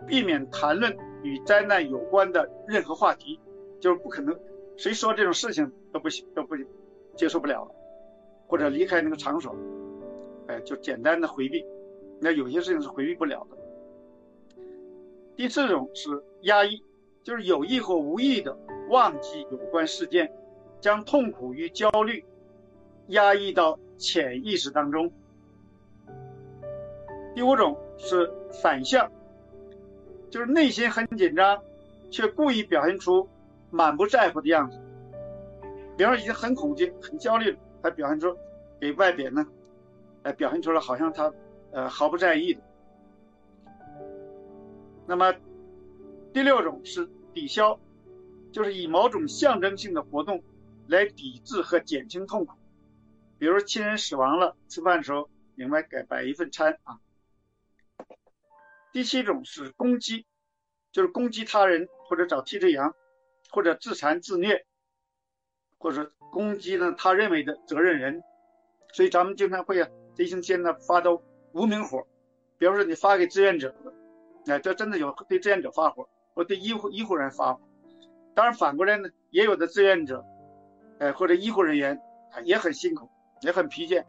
[0.05, 3.39] 避免谈论与灾难有关的任何话题，
[3.79, 4.37] 就是不可能，
[4.75, 6.55] 谁说这种事情都不行，都不
[7.15, 7.71] 接受不了了，
[8.47, 9.55] 或者离开那个场所，
[10.47, 11.65] 哎，就简单的回避。
[12.19, 13.57] 那有些事情是回避不了的。
[15.35, 16.83] 第四种是压抑，
[17.23, 18.55] 就是有意或无意的
[18.89, 20.31] 忘记有关事件，
[20.79, 22.23] 将痛苦与焦虑
[23.07, 25.11] 压抑到潜意识当中。
[27.33, 29.11] 第五种是反向，
[30.29, 31.63] 就是内心很紧张，
[32.11, 33.27] 却故意表现出
[33.69, 34.79] 满不在乎的样子。
[35.97, 38.35] 比方说已经很恐惧、很焦虑了，还表现出
[38.79, 39.45] 给外边呢，
[40.23, 41.31] 呃，表现出来好像他
[41.71, 42.61] 呃毫不在意的。
[45.07, 45.33] 那么
[46.33, 47.79] 第六种是抵消，
[48.53, 50.43] 就是以某种象征性的活动
[50.87, 52.53] 来抵制和减轻痛苦，
[53.37, 56.99] 比如亲人死亡了，吃饭的时候另外给摆一份餐啊。
[58.93, 60.25] 第七种是攻击，
[60.91, 62.95] 就是攻击他人或者找替罪羊，
[63.49, 64.65] 或者自残自虐，
[65.77, 68.23] 或者攻击呢他认为的责任人，
[68.93, 71.21] 所以咱们经常会啊，这一星期呢发到
[71.53, 72.07] 无名火，
[72.57, 73.75] 比如说你发给志愿者。
[74.47, 77.62] 哎，这真的有对志愿者发火，或对医护医护人员发火。
[78.34, 80.25] 当然反过来呢，也有的志愿者，
[80.99, 82.01] 哎，或者医护人员
[82.43, 83.10] 也很辛苦，
[83.41, 84.04] 也很疲倦，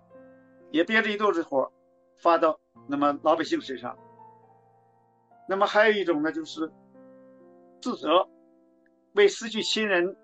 [0.70, 1.70] 也憋着一肚子火
[2.18, 3.98] 发到那么老百姓身上。
[5.48, 6.72] 那么还有一种呢，就是
[7.80, 8.28] 自责，
[9.12, 10.16] 为失去亲人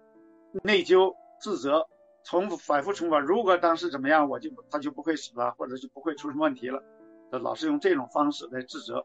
[0.63, 1.87] 内疚自责，
[2.25, 3.19] 重复反复重复。
[3.19, 6.83] 如果当时怎么样，我就他就不会死了，或者就不会出什么问题了。
[7.31, 9.05] 老是用这种方式来自责。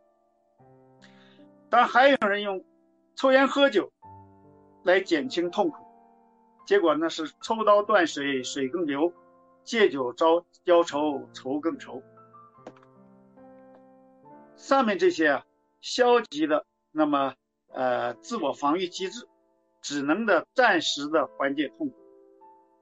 [1.73, 2.63] 当然，还有人用
[3.15, 3.91] 抽烟喝酒
[4.83, 5.83] 来减轻痛苦，
[6.67, 9.11] 结果呢是抽刀断水，水更流；
[9.63, 12.03] 借酒浇浇愁，愁更愁。
[14.55, 15.45] 上面这些啊，
[15.81, 17.33] 消极的，那么
[17.69, 19.27] 呃自我防御机制，
[19.81, 21.95] 只能的暂时的缓解痛苦，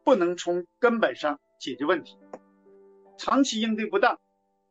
[0.04, 2.18] 不能从根本上解决问题。
[3.18, 4.20] 长期应对不当，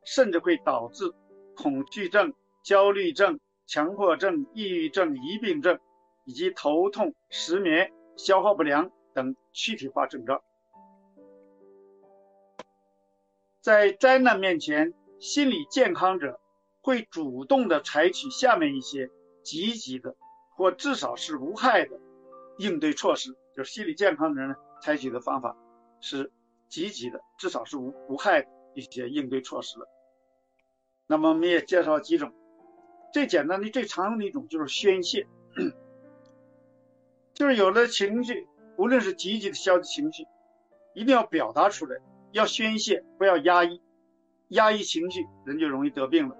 [0.05, 1.11] 甚至会导致
[1.55, 3.39] 恐惧症、焦虑症。
[3.71, 5.79] 强迫症、抑郁症、疑病症，
[6.25, 10.41] 以及头痛、失眠、消化不良等躯体化症状。
[13.61, 16.37] 在灾难面前，心理健康者
[16.81, 19.09] 会主动的采取下面一些
[19.41, 20.17] 积极的，
[20.57, 21.97] 或至少是无害的
[22.57, 23.33] 应对措施。
[23.55, 25.55] 就是心理健康的人采取的方法
[26.01, 26.29] 是
[26.67, 29.87] 积极的，至少是无无害的一些应对措施了。
[31.07, 32.33] 那么我们也介绍几种。
[33.13, 35.27] 最简单的、最常用的一种就是宣泄，
[37.33, 38.47] 就是有了情绪，
[38.77, 40.25] 无论是积极的、消极情绪，
[40.93, 41.97] 一定要表达出来，
[42.31, 43.81] 要宣泄，不要压抑。
[44.49, 46.35] 压抑情绪，人就容易得病了。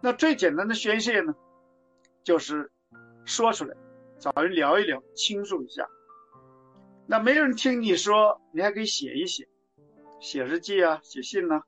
[0.00, 1.34] 那最简单的宣泄呢，
[2.22, 2.70] 就是
[3.24, 3.76] 说出来，
[4.20, 5.88] 找人聊一聊，倾诉一下。
[7.08, 9.48] 那没人听你说，你还可以写一写，
[10.20, 11.62] 写日记啊，写信呢。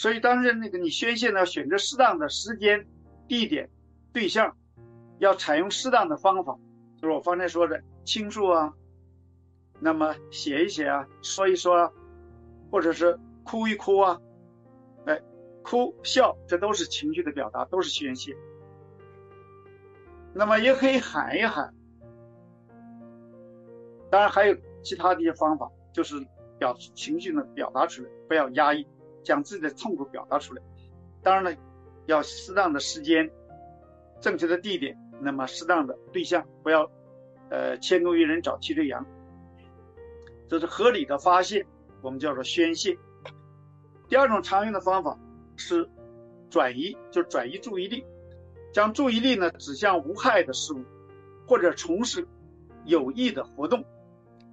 [0.00, 2.86] 所以，当时那个你宣泄呢，选择适当的时间、
[3.28, 3.68] 地点、
[4.14, 4.56] 对象，
[5.18, 6.58] 要采用适当的方法，
[6.96, 8.72] 就是我方才说的倾诉啊，
[9.78, 11.92] 那么写一写啊，说一说啊，
[12.70, 14.18] 或者是哭一哭啊，
[15.04, 15.20] 哎，
[15.62, 18.34] 哭笑，这都是情绪的表达，都是宣泄。
[20.32, 21.74] 那么也可以喊一喊，
[24.10, 26.26] 当然还有其他的一些方法，就是
[26.58, 28.86] 表情绪呢表达出来，不要压抑。
[29.22, 30.62] 将自己的痛苦表达出来，
[31.22, 31.54] 当然了，
[32.06, 33.30] 要适当的时间、
[34.20, 36.90] 正确的地点，那么适当的对象，不要
[37.50, 39.06] 呃迁怒于人找替罪羊，
[40.48, 41.66] 这是合理的发泄，
[42.02, 42.96] 我们叫做宣泄。
[44.08, 45.18] 第二种常用的方法
[45.56, 45.88] 是
[46.48, 48.04] 转移，就转移注意力，
[48.72, 50.82] 将注意力呢指向无害的事物，
[51.46, 52.26] 或者从事
[52.86, 53.82] 有益的活动，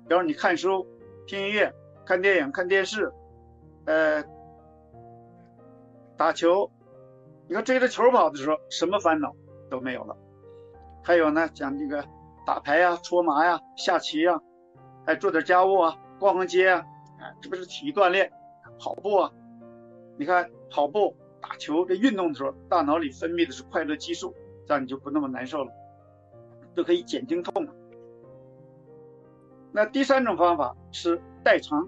[0.08, 0.86] 比如你看书、
[1.26, 1.74] 听音乐、
[2.06, 3.12] 看电影、看电视，
[3.86, 4.24] 呃。
[6.18, 6.72] 打球，
[7.48, 9.36] 你看追着球跑的时候，什么烦恼
[9.70, 10.18] 都没有了。
[11.04, 12.04] 还有呢，讲这个
[12.46, 14.42] 打牌呀、搓麻呀、下棋呀，
[15.06, 16.84] 还做点家务啊、逛逛街啊，
[17.20, 18.32] 哎，这不是体育锻炼、
[18.80, 19.32] 跑步啊？
[20.18, 24.34] 你看跑步、打球这运动的时候，大脑里分泌的是快乐激素，
[24.66, 25.72] 这样你就不那么难受了，
[26.76, 27.72] 都可以减轻痛苦。
[29.72, 31.88] 那第三种方法是代偿，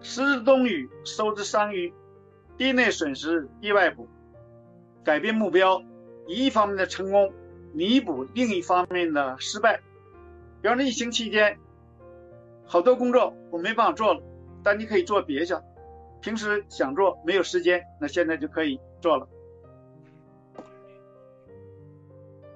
[0.00, 1.94] 食之冬雨，收之桑榆。
[2.58, 4.08] 地内损失，地外补，
[5.04, 5.82] 改变目标，
[6.26, 7.32] 以一方面的成功
[7.72, 9.80] 弥补另一方面的失败。
[10.60, 11.58] 比方说疫情期间，
[12.64, 14.22] 好多工作我没办法做了，
[14.62, 15.64] 但你可以做别的。
[16.20, 19.28] 平时想做没有时间，那现在就可以做了。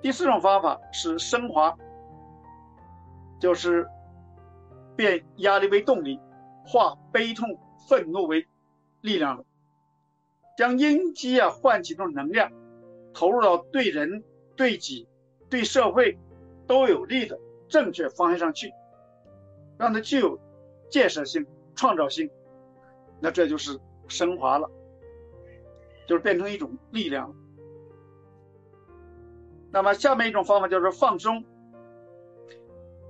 [0.01, 1.77] 第四种方法是升华，
[3.41, 3.89] 就是
[4.95, 6.21] 变压力为动力，
[6.65, 8.47] 化悲痛愤怒为
[9.01, 9.45] 力量了，
[10.57, 12.51] 将阴机啊唤起这种能量，
[13.13, 14.25] 投入到对人、
[14.57, 15.07] 对己、
[15.51, 16.19] 对社会
[16.67, 17.39] 都有利的
[17.69, 18.73] 正确方向上去，
[19.79, 20.41] 让它具有
[20.89, 22.31] 建设性、创造性，
[23.21, 24.71] 那这就是升华了，
[26.07, 27.35] 就是变成一种力量。
[29.73, 31.45] 那么下面一种方法叫做放松，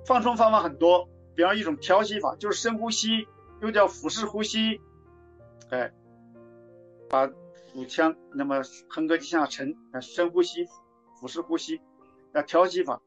[0.04, 3.28] 放松方法很多，比方一种调息法，就是深呼吸，
[3.61, 4.80] 又叫腹式呼吸，
[5.70, 5.92] 哎，
[7.08, 7.28] 把
[7.72, 10.66] 腹腔那么横膈肌下沉，深呼吸，
[11.20, 11.80] 腹式呼吸，
[12.34, 13.00] 要调息法。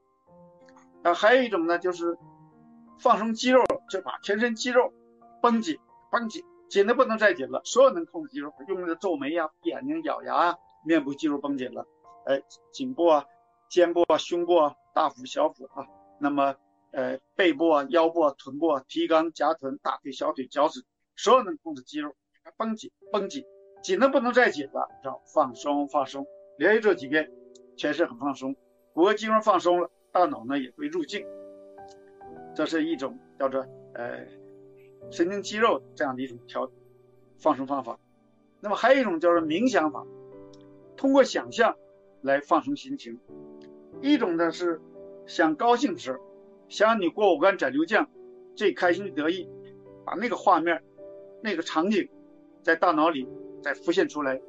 [1.03, 2.17] 啊，还有一种呢，就是
[2.99, 4.93] 放松肌肉，就把全身肌肉
[5.41, 5.77] 绷紧，
[6.11, 11.85] 绷紧，紧的不能再紧了，所有能控制肌肉，用那个皱眉呀、眼睛、咬牙啊，面部肌肉绷紧了，
[12.25, 13.25] 哎，颈部啊。
[13.69, 15.85] 肩部啊，胸部啊，大腹、小腹啊，
[16.19, 16.55] 那么
[16.89, 20.83] 呃背部啊、腰部啊、臀部啊、提肛、夹臀、大腿、小腿、脚趾，
[21.15, 22.15] 所有能控制肌肉
[22.57, 23.45] 绷紧、绷紧，
[23.81, 27.31] 紧的不能再紧了，要放松、放松，连续做几遍，
[27.77, 28.55] 全身很放松，
[28.93, 31.25] 骨骼肌肉放松了，大脑呢也会入静，
[32.53, 34.25] 这是一种叫做呃
[35.09, 36.69] 神经肌肉这样的一种调
[37.37, 37.97] 放松方法。
[38.59, 40.05] 那么还有一种叫做冥想法，
[40.97, 41.77] 通过想象
[42.21, 43.19] 来放松心情。
[44.01, 44.81] 一种呢是
[45.25, 46.19] 想高兴的时，
[46.67, 48.09] 想你过五关斩六将，
[48.55, 49.49] 最开心的得意，
[50.05, 50.83] 把那个画面、
[51.41, 52.09] 那个场景
[52.61, 53.27] 在大脑里
[53.61, 54.39] 再浮现出来，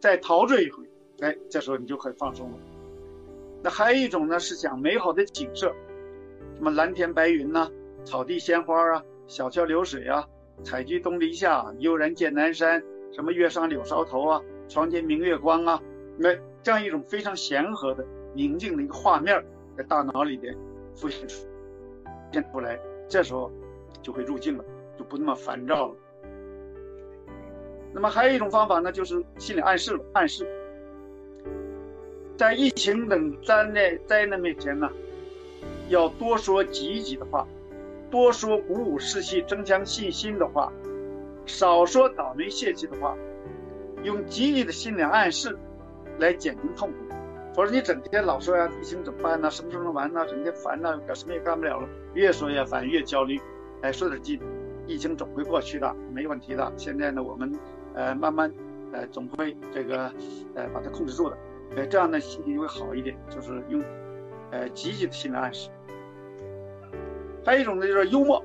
[0.00, 0.84] 再陶醉一回，
[1.20, 2.58] 哎，这时候你就可以放松了。
[3.62, 5.74] 那还有一种呢是讲美好的景色，
[6.56, 7.70] 什么蓝天白云呐，
[8.04, 10.28] 草地鲜花啊，小桥流水啊，
[10.62, 15.80] 采菊东篱下，悠然见南山，什么月上柳梢头啊，床前明月光啊，
[16.18, 18.06] 那这样一种非常祥和的。
[18.36, 19.40] 宁静的一个画面
[19.76, 20.52] 在大脑里边
[20.96, 21.46] 浮现出
[22.32, 22.76] 现出来，
[23.08, 23.48] 这时候
[24.02, 24.64] 就会入境了，
[24.98, 25.96] 就不那么烦躁了。
[27.94, 30.44] 那么还有一种方法呢，就是心理暗示了，暗示
[32.36, 34.90] 在疫情等灾难灾难面前呢，
[35.88, 37.46] 要多说积极的话，
[38.10, 40.72] 多说鼓舞士气、增强信心的话，
[41.46, 43.16] 少说倒霉泄气的话，
[44.02, 45.56] 用积极的心理暗示
[46.18, 46.96] 来减轻痛苦。
[47.54, 49.48] 否则你整天老说呀，疫情怎么办呢？
[49.48, 50.26] 什么时候能完呢？
[50.26, 53.40] 整天烦呢，干什么也干不了了，越说越烦，越焦虑。
[53.82, 54.42] 哎，说点积极，
[54.88, 56.72] 疫情总会过去的，没问题的。
[56.76, 57.52] 现在呢，我们
[57.94, 58.52] 呃慢慢
[58.92, 60.12] 呃总会这个
[60.54, 61.36] 呃把它控制住的。
[61.76, 63.82] 呃，这样呢心情就会好一点，就是用
[64.50, 65.70] 呃积极的心理暗示。
[67.44, 68.44] 还有一种呢就是幽默，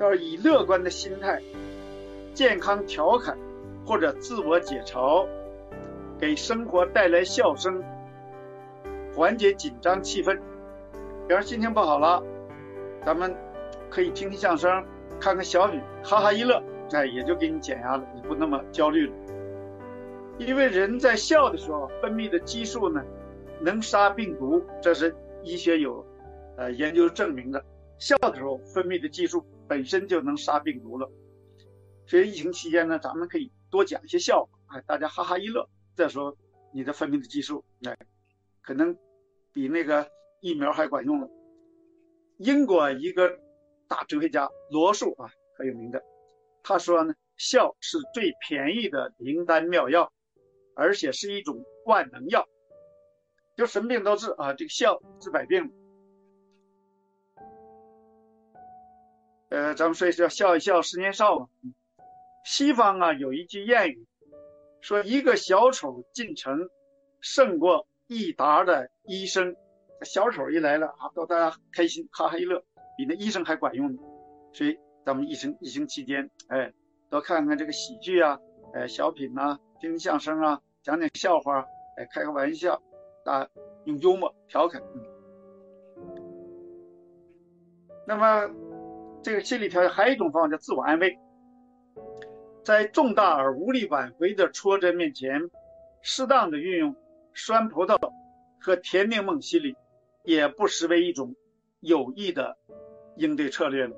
[0.00, 1.42] 要以乐观的心态，
[2.34, 3.36] 健康调侃
[3.86, 5.26] 或者自我解嘲。
[6.20, 7.80] 给生活带来笑声，
[9.14, 10.36] 缓解紧张气氛。
[11.28, 12.20] 比方心情不好了，
[13.06, 13.32] 咱们
[13.88, 14.84] 可以听听相声，
[15.20, 16.60] 看看小品，哈哈一乐，
[16.92, 19.12] 哎，也就给你减压了，你不那么焦虑了。
[20.38, 23.04] 因为人在笑的时候分泌的激素呢，
[23.60, 26.04] 能杀病毒，这是医学有
[26.56, 27.64] 呃研究证明的。
[27.98, 31.10] 笑的时候分泌的激素本身就能杀病毒了。
[32.06, 35.68] 所以疫情期间呢，咱们可以多讲一些笑话，哎，大家哈哈一乐。
[35.96, 36.36] 再说
[36.72, 37.96] 你的分泌的激素，哎，
[38.62, 38.96] 可能
[39.52, 40.08] 比那个
[40.40, 41.28] 疫苗还管用了。
[42.36, 43.36] 英国一个
[43.88, 46.00] 大哲学家罗素啊，很有名的，
[46.68, 50.12] 他说呢，笑是最便宜的灵丹妙药，
[50.74, 52.46] 而且是一种万能药，
[53.56, 55.72] 就什么病都治啊，这个笑治百病。
[59.48, 61.48] 呃，咱们说是要笑一笑，十年少嘛。
[62.44, 64.06] 西方啊有一句谚语。
[64.82, 66.68] 说一个小丑进城，
[67.22, 69.56] 胜过一沓的医生。
[70.02, 72.62] 小丑一来了啊，逗大家开心，哈哈一乐，
[72.98, 74.02] 比那医生还管用呢。
[74.52, 74.78] 所以
[75.08, 76.70] 咱们疫情疫情期间，哎，
[77.08, 78.38] 多看看这个喜剧啊，
[78.74, 81.64] 哎，小品呐，听听相声啊，讲讲笑话，
[81.96, 82.82] 哎，开个玩笑，
[83.24, 83.48] 啊，
[83.84, 84.82] 用幽默调侃。
[88.06, 88.50] 那么
[89.22, 91.18] 这个心理调节还有一种方法叫自我安慰。
[92.62, 95.40] 在重大而无力挽回的挫折面前，
[96.02, 96.94] 适当的运用
[97.32, 97.96] 酸葡萄
[98.60, 99.74] 和甜柠檬心理，
[100.22, 101.34] 也不失为一种
[101.80, 102.58] 有益的
[103.16, 103.96] 应对策略了。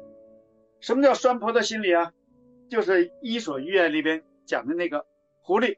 [0.80, 2.12] 什么叫酸葡萄心理啊？
[2.68, 5.04] 就是《伊索寓言》里边讲的那个
[5.42, 5.76] 狐狸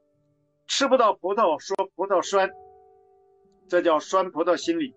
[0.66, 2.50] 吃不到葡萄说葡萄酸，
[3.66, 4.94] 这叫酸葡萄心理。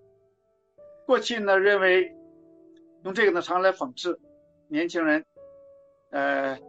[1.05, 2.13] 过去呢认为
[3.03, 4.19] 用这个呢常来讽刺
[4.67, 5.23] 年轻人，
[6.11, 6.59] 呃，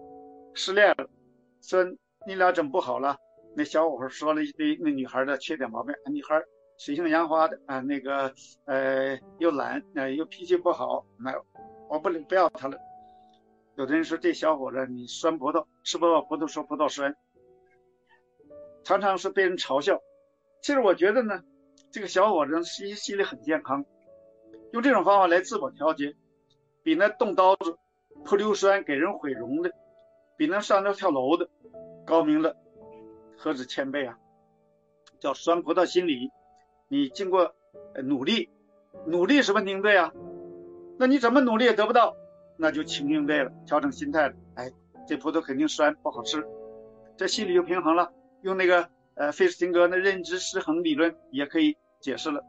[0.54, 1.08] 失恋了，
[1.60, 1.84] 说
[2.26, 3.16] 你俩怎么不好了？
[3.56, 6.40] 那小伙说了一堆那女孩的缺点毛病，女孩
[6.78, 8.32] 水性杨花的啊，那个
[8.66, 11.34] 呃又懒，呃又脾气不好，那
[11.88, 12.78] 我不能不要她了。
[13.76, 17.14] 有的人说这小伙子你酸葡萄，吃不到葡萄说葡萄酸，
[18.84, 20.00] 常常是被人嘲笑。
[20.62, 21.42] 其实我觉得呢，
[21.90, 23.84] 这个小伙子心心里很健康，
[24.72, 26.16] 用这种方法来自我调节，
[26.82, 27.76] 比那动刀子
[28.24, 29.70] 泼硫酸给人毁容的，
[30.38, 31.46] 比那上吊跳楼的
[32.06, 32.56] 高明了，
[33.36, 34.18] 何止千倍啊！
[35.20, 36.30] 叫酸葡萄心理，
[36.88, 37.54] 你经过
[38.02, 38.48] 努力，
[39.06, 40.14] 努力是问题对啊，
[40.98, 42.16] 那你怎么努力也得不到？
[42.56, 44.34] 那就请应对了，调整心态了。
[44.54, 44.70] 哎，
[45.06, 46.46] 这葡萄肯定酸，不好吃，
[47.16, 48.12] 这心里就平衡了。
[48.42, 52.44] 用那个呃费斯汀格的认知失衡理论也可以解释了。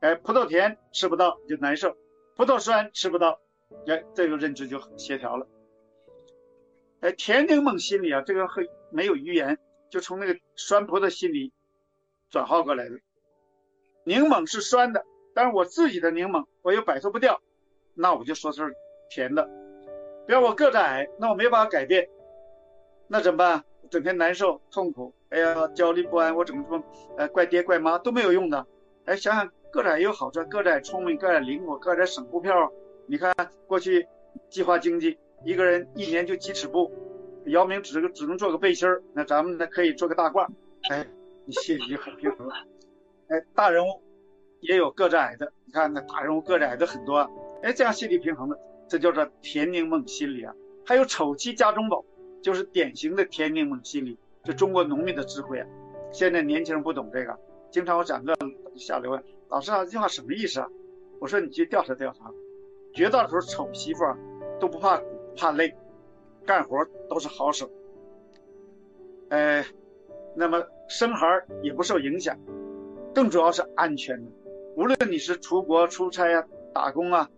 [0.00, 1.96] 哎，葡萄甜吃不到就难受，
[2.36, 3.40] 葡萄酸吃不到，
[3.86, 5.46] 哎，这个认知就协调了。
[7.00, 9.58] 哎，甜柠檬心理啊，这个很没有语言，
[9.90, 11.52] 就从那个酸葡萄心理
[12.28, 12.98] 转化过来的。
[14.04, 17.40] 柠檬是酸的，但是我自己的柠檬我又摆脱不掉，
[17.94, 18.74] 那我就说是。
[19.10, 19.44] 甜的，
[20.26, 22.08] 比如我个子矮，那我没办法改变，
[23.08, 23.64] 那怎么办？
[23.90, 26.80] 整天难受痛苦，哎呀，焦虑不安，我怎么说？
[27.18, 28.64] 呃，怪爹怪妈都没有用的。
[29.04, 32.72] 哎，想想个子矮有好处，个子矮聪明，个子矮灵活，个子矮省布票。
[33.06, 33.34] 你看
[33.66, 34.06] 过去
[34.48, 36.92] 计划经济，一个人一年就几尺布，
[37.46, 40.46] 姚明只只能做个背心儿，那咱们呢可以做个大褂。
[40.88, 41.04] 哎，
[41.44, 42.54] 你心里就很平衡了。
[43.26, 44.00] 哎，大人物
[44.60, 47.28] 也有个子矮的，你看那大人物个子矮的很多，
[47.64, 48.56] 哎，这样心理平衡了。
[48.90, 50.52] 这叫做田柠檬心理啊，
[50.84, 52.04] 还有丑妻家中宝，
[52.42, 55.66] 就是典型的田柠檬心理，就中国农民的智慧啊。
[56.10, 57.38] 现在年轻人不懂这个，
[57.70, 58.34] 经常我讲课
[58.74, 60.66] 下来问老师啊，这句话什么意思啊？
[61.20, 62.32] 我说你去调查调查，
[62.92, 64.18] 绝大多数丑媳妇啊
[64.58, 65.04] 都不怕苦
[65.36, 65.72] 怕累，
[66.44, 67.70] 干活都是好手，
[69.28, 69.64] 呃，
[70.34, 71.28] 那么生孩
[71.62, 72.36] 也不受影响，
[73.14, 74.32] 更主要是安全的。
[74.74, 77.30] 无论你是出国出差啊、打工啊。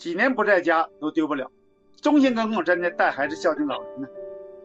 [0.00, 1.50] 几年不在家都丢不了，
[2.00, 4.08] 忠心耿耿真的带孩子孝敬老人呢。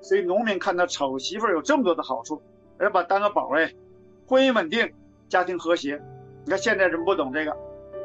[0.02, 2.42] 所以农民看到丑媳妇有这么多的好处，
[2.78, 3.70] 而把当个宝哎，
[4.26, 4.90] 婚姻稳定，
[5.28, 6.02] 家庭和谐。
[6.46, 7.54] 你看现在人不懂这个，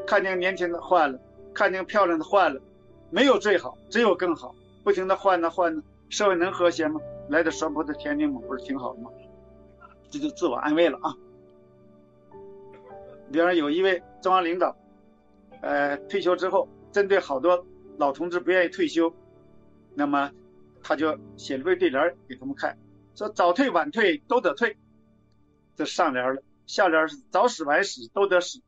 [0.05, 1.16] 看见年轻的换了，
[1.55, 2.61] 看见漂亮的换了，
[3.11, 4.53] 没有最好，只有更好，
[4.83, 7.01] 不停的换呢换呢，社会能和谐吗？
[7.28, 9.11] 来点酸葡的甜柠檬不是挺好的吗？
[10.11, 11.14] 这就自我安慰了啊。
[13.31, 14.74] 比方有一位中央领导，
[15.61, 16.66] 呃，退休之后。
[16.93, 17.66] 针对好多
[17.99, 19.14] 老同志不愿意退休，
[19.95, 20.30] 那么
[20.82, 22.78] 他就写了个对联给他们看，
[23.14, 24.76] 说早退晚退都得退。
[25.76, 28.61] 这上联了，下联是早死晚死都得死，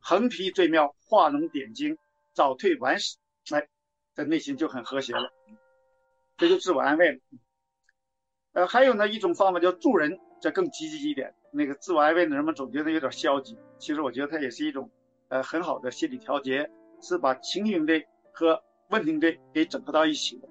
[0.00, 1.96] 横批最妙，画龙点睛，
[2.32, 3.16] 早退晚死，
[3.50, 3.68] 哎，
[4.14, 5.30] 这内心就很和谐了，
[6.36, 7.18] 这就自我安慰了。
[8.52, 11.34] 呃，还有呢一种方法叫助人，这更积极一点。
[11.50, 14.90] 那个自我安慰的人们总觉得有点消极，其实我觉得它也是一种
[15.28, 16.70] 呃很好的心理调节。
[17.00, 20.48] 是把情绪的和问题的给整合到一起的，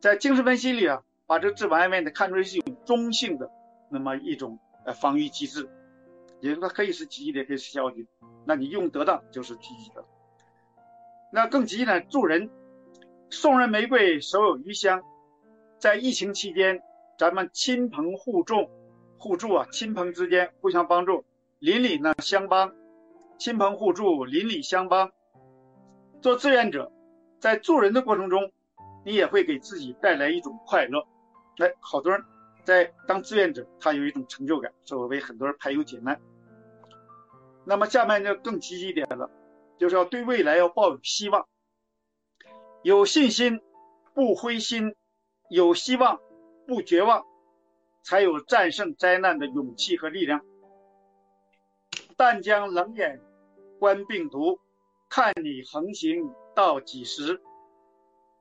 [0.00, 3.50] 在精神分析里啊，把这个自我安慰呢看出是一种中性的
[3.90, 5.68] 那么一种呃防御机制，
[6.40, 8.08] 也就是它可以是积极的，可以是消极的，
[8.44, 10.04] 那你用得当就是积极的。
[11.32, 12.50] 那更积极呢，助人，
[13.30, 15.02] 送人玫瑰手有余香，
[15.78, 16.82] 在疫情期间，
[17.16, 18.68] 咱们亲朋互助，
[19.18, 21.24] 互助啊，亲朋之间互相帮助，
[21.60, 22.74] 邻里呢相帮，
[23.38, 25.10] 亲朋互助，邻里相帮。
[26.22, 26.90] 做志愿者，
[27.40, 28.52] 在助人的过程中，
[29.04, 31.04] 你也会给自己带来一种快乐。
[31.56, 32.24] 来，好多人
[32.62, 36.20] 在当志愿者，他有一种成就感，说为很多人排忧解难。
[37.64, 39.28] 那么下面就更积极一点了，
[39.78, 41.48] 就是要对未来要抱有希望，
[42.82, 43.60] 有信心，
[44.14, 44.94] 不灰心，
[45.50, 46.20] 有希望，
[46.68, 47.24] 不绝望，
[48.04, 50.40] 才有战胜灾难的勇气和力量。
[52.16, 53.20] 但将冷眼
[53.80, 54.60] 观病毒。
[55.14, 57.38] 看你横行到几时？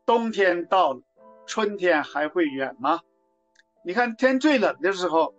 [0.05, 1.01] 冬天到了，
[1.45, 3.01] 春天还会远吗？
[3.83, 5.35] 你看天最冷的时候，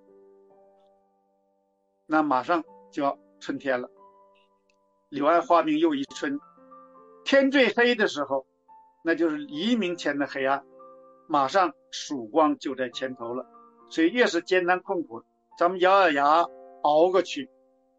[2.04, 3.88] 那马上就要春天了。
[5.08, 6.38] 柳暗花明又一春。
[7.24, 8.44] 天最黑的时候，
[9.02, 10.62] 那就是黎明前的黑暗，
[11.28, 13.46] 马上曙光就在前头了。
[13.88, 15.22] 所以越是艰难困苦，
[15.56, 16.46] 咱们咬咬牙
[16.82, 17.48] 熬过去，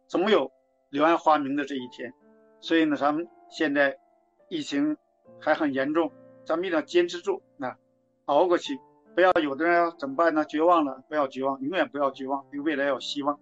[0.05, 0.51] 总有
[0.91, 2.13] 柳暗花明的这一天。
[2.64, 3.99] 所以呢，咱们现在
[4.47, 4.95] 疫情
[5.38, 6.09] 还很严重，
[6.45, 7.76] 咱们一定要坚持住，那
[8.28, 8.80] 熬过去。
[9.14, 10.45] 不要有的人要怎么办呢？
[10.45, 13.38] 绝望了，不要绝望，永远不要绝望，对未来有希望。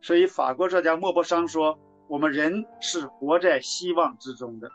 [0.00, 1.76] 所以法国作家莫泊桑说
[2.06, 4.70] ：“我们人是活在希望之中的，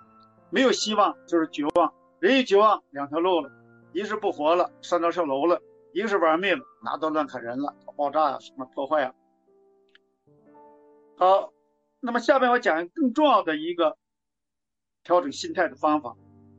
[0.50, 3.50] 没有希望就是绝望，人一绝望，两条路了，
[3.94, 5.58] 一个是不活了，上吊跳楼了；
[5.94, 9.14] 一个是玩命，拿刀乱砍人了，爆炸呀，什么破坏啊。
[11.16, 11.53] 好，
[12.06, 13.98] 那么下面我讲更重要的一个
[15.06, 16.18] 调整心态的方法，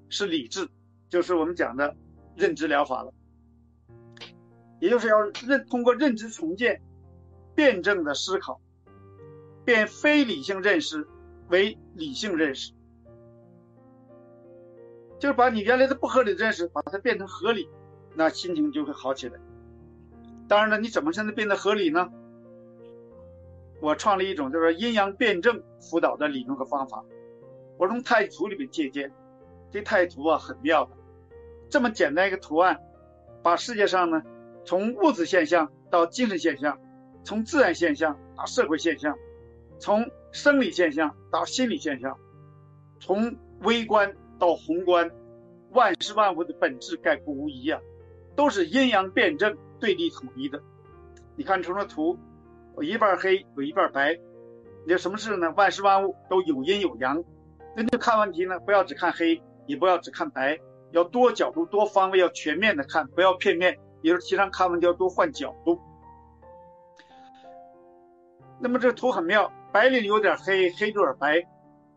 [0.09, 0.71] 是理智，
[1.11, 1.95] 就是我们讲的
[2.35, 3.13] 认知疗法了，
[4.81, 6.81] 也就是要认通过认知重建，
[7.55, 8.59] 辩证的思考，
[9.67, 11.07] 变非理性认识
[11.51, 12.73] 为理性认识。
[15.21, 17.69] 就是把你原来的不合理的认识，把它变成合理，
[18.15, 19.39] 那心情就会好起来。
[20.49, 22.11] 当然了，你怎么才能变得合理呢？
[23.85, 27.05] 我创立一种就是阴阳辩证辅导的理论和方法。
[27.79, 29.13] 我从太极图里面借鉴，
[29.71, 30.93] 这太极图啊很妙的，
[31.69, 32.81] 这么简单一个图案，
[33.43, 34.23] 把世界上呢
[34.65, 36.79] 从物质现象到精神现象，
[37.23, 39.17] 从自然现象到社会现象，
[39.79, 42.19] 从生理现象到心理现象，
[42.99, 44.17] 从微观。
[44.37, 45.09] 到宏观，
[45.71, 47.81] 万事万物的本质概括无疑啊，
[48.35, 50.61] 都是阴阳辩证、对立统一的。
[51.37, 52.19] 你看从这图，
[52.77, 54.19] 有一半黑，有一半白。
[54.87, 55.53] 你说什么事呢？
[55.57, 57.23] 万事万物都有阴有阳。
[57.77, 60.59] 那就看问题呢，不要只看黑，也不要只看白，
[60.93, 63.79] 要多角度、多方位，要全面的看，不要片面。
[64.03, 65.81] 也就是提倡看问题要多换角度。
[68.61, 71.43] 那么这图很妙，白里有点黑，黑有点白。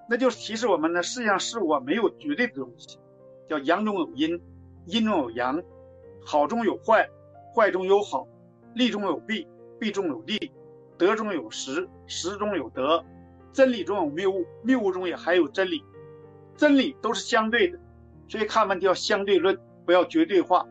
[0.10, 2.98] 那就提示我们呢，世界上事物没有绝对的东西，
[3.50, 4.42] 叫阳中有阴，
[4.86, 5.62] 阴中有阳，
[6.26, 7.10] 好中有坏，
[7.54, 8.26] 坏中有好，
[8.74, 9.46] 利中有弊，
[9.78, 10.52] 弊中有利，
[10.98, 13.04] 德中有实，实中有德，
[13.52, 15.84] 真理中有谬误，谬误中也含有真理，
[16.56, 17.80] 真理都是相对的，
[18.28, 20.66] 所以看问题要相对论，不要绝对化，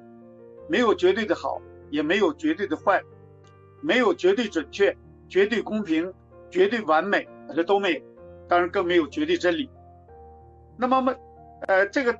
[0.68, 1.60] 没有绝对的好，
[1.90, 3.02] 也没有绝对的坏，
[3.80, 4.96] 没有绝对准确、
[5.28, 6.12] 绝对公平、
[6.50, 8.00] 绝对完美，这都没有。
[8.48, 9.68] 当然更没有绝对真理。
[10.76, 11.14] 那么么，
[11.66, 12.16] 呃，这个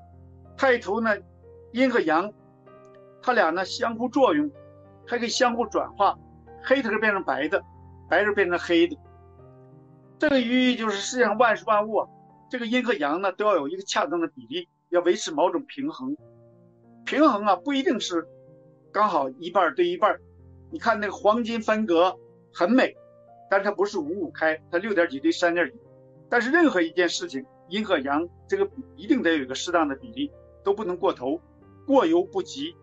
[0.57, 1.17] 太图呢，
[1.73, 2.33] 阴和阳，
[3.23, 4.51] 它俩呢相互作用，
[5.07, 6.19] 还可以相互转化，
[6.65, 7.63] 黑的变成白的，
[8.09, 8.97] 白是变成黑的。
[10.19, 12.09] 这个寓意就是世界上万事万物啊，
[12.51, 16.17] 这个阴和阳呢都要有一个恰当的比例，要维持某种平衡。
[17.05, 18.27] 平衡啊不一定是
[18.93, 20.19] 刚好一半对一半。
[20.71, 22.17] 你看那个黄金分隔
[22.53, 22.97] 很美，
[23.49, 25.79] 但是它不是五五开，它六点几对三点几。
[26.29, 30.33] 但是任何一件事情，阴和阳这个一定得有一个适当的比例，
[30.65, 31.41] 都不能过头，
[31.87, 32.75] 过犹不及。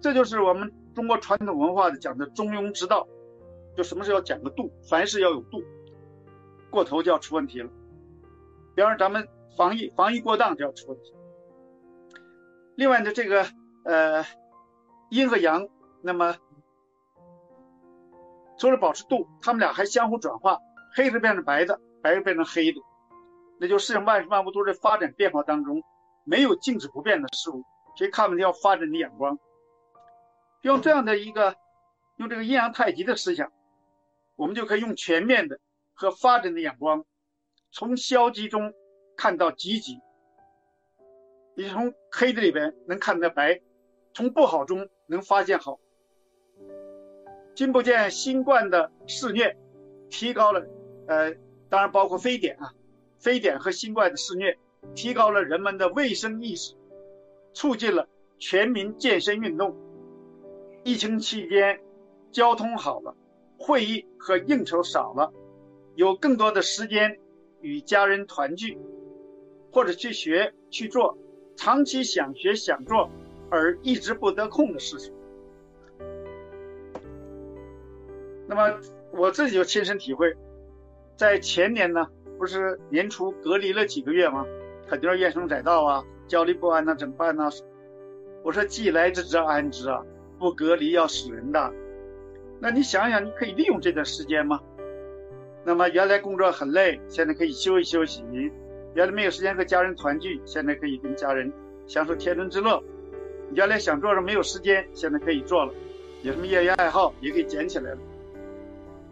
[0.00, 3.08] 这就是我们中国传统文化的讲的中庸之道，
[3.80, 5.64] 就什么事要讲个度，凡事要有度，
[6.68, 7.70] 过头就要出问题了。
[8.74, 9.26] 比方说咱们
[9.56, 11.14] 防疫，防疫过当就要出问题。
[12.74, 13.46] 另外呢，这个
[13.84, 14.22] 呃
[15.08, 15.66] 阴和阳，
[16.02, 16.36] 那么
[18.58, 20.58] 除了保持度，他们俩还相互转化，
[20.94, 21.80] 黑的变成白的。
[22.02, 22.80] 白的变成黑的，
[23.58, 25.82] 那就世上万事万物都在发展变化当中，
[26.24, 27.62] 没有静止不变的事物，
[27.96, 29.38] 所以看问题要发展的眼光。
[30.60, 31.54] 用这样的一个，
[32.16, 33.50] 用这个阴阳太极的思想，
[34.40, 35.60] 我们就可以用全面的
[35.92, 37.04] 和发展的眼光，
[37.72, 38.72] 从消极中
[39.14, 40.00] 看到积极，
[41.54, 43.60] 你从黑的里边能看到白，
[44.14, 45.78] 从不好中能发现好。
[47.54, 49.54] 君不见新冠的肆虐，
[50.08, 50.66] 提高了，
[51.06, 51.36] 呃。
[51.68, 52.72] 当然包括非典啊，
[53.20, 54.58] 非典和新冠的肆虐，
[54.96, 56.74] 提高了人们的卫生意识，
[57.52, 58.08] 促进了
[58.40, 59.76] 全民健身运动。
[60.82, 61.78] 疫情期间，
[62.32, 63.14] 交通好了，
[63.62, 65.30] 会议和应酬少了，
[65.94, 67.18] 有更多的时间
[67.60, 68.78] 与家人团聚，
[69.70, 71.18] 或者去学去做
[71.56, 73.10] 长期想学想做
[73.50, 75.12] 而一直不得空的事情。
[78.46, 78.80] 那么
[79.12, 80.34] 我自己就亲身体会。
[81.16, 82.08] 在前年呢，
[82.38, 84.46] 不是年初隔离了几个月吗？
[84.88, 87.50] 很多人怨声载道啊，焦虑不安呐，怎么办呢？
[88.42, 90.02] 我说既来之则安之啊，
[90.38, 91.70] 不隔离要死人的。
[92.62, 94.60] 那你想想，你可以利用这段时间吗？
[95.64, 98.22] 那么原来工作很累，现在可以休息休息；
[98.94, 101.50] 原来没有时间和家人团聚，现在可以跟家人
[101.86, 102.82] 享受天伦之乐；
[103.54, 105.72] 原来想做的没有时间，现在可以做了；
[106.22, 107.98] 有什么业余爱好也可以捡起来了。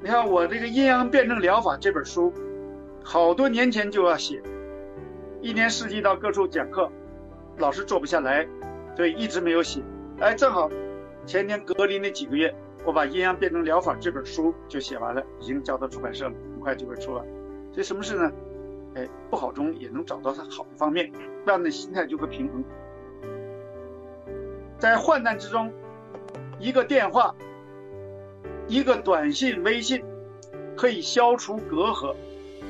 [0.01, 2.33] 你看我这个阴阳辩证疗法这本书，
[3.03, 4.43] 好多年前就要写，
[5.41, 6.91] 一年四季到各处讲课，
[7.57, 8.47] 老是做不下来，
[8.95, 9.81] 所以一直没有写。
[10.21, 10.71] 哎，正好
[11.25, 12.55] 前年隔离那几个月，
[12.89, 17.23] 我把阴阳辩证疗法这本书就写完了，已经交到出版社了，很快就会出了。
[17.71, 18.33] 所以什么事呢？
[18.95, 21.13] 哎，不好中也能找到它好的方面，
[21.45, 22.65] 这样的心态就会平衡。
[24.79, 25.71] 在患难之中，
[26.59, 27.35] 一个电话。
[28.69, 30.03] 一个短信、微信
[30.75, 32.17] 可以消除隔阂，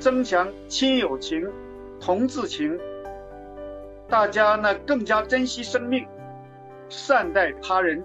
[0.01, 1.49] 增强亲友情、
[2.01, 2.77] 同志情。
[4.09, 6.05] 大家呢更加珍惜生命，
[6.89, 8.05] 善待他人。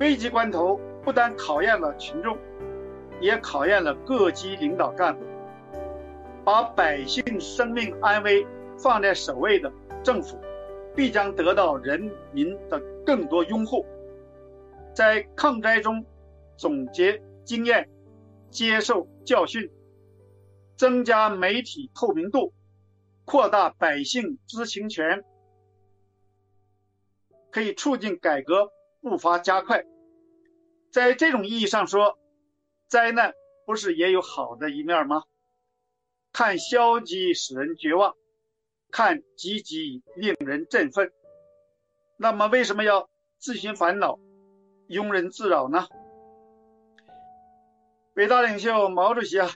[0.00, 2.36] 危急关头，不但考验了群众，
[3.20, 5.24] 也考验了各级领导干部。
[6.44, 8.46] 把百姓生命安危
[8.78, 9.72] 放在首位的
[10.02, 10.36] 政府，
[10.94, 13.86] 必将得到人民的更多拥护。
[14.94, 16.04] 在抗灾中
[16.56, 17.88] 总结经验，
[18.50, 19.70] 接受教训，
[20.76, 22.52] 增加媒体透明度，
[23.24, 25.24] 扩大百姓知情权，
[27.50, 28.70] 可以促进改革
[29.04, 29.84] 步伐加快。
[30.90, 32.18] 在这种意义上说，
[32.88, 33.34] 灾难
[33.66, 35.24] 不是也有好的一面吗？
[36.32, 38.14] 看消极使人绝望，
[38.90, 41.12] 看积极令人振奋。
[42.16, 44.18] 那么为什么要自寻烦恼，
[44.88, 45.86] 庸人自扰呢？
[48.14, 49.50] 伟大领袖毛主席啊，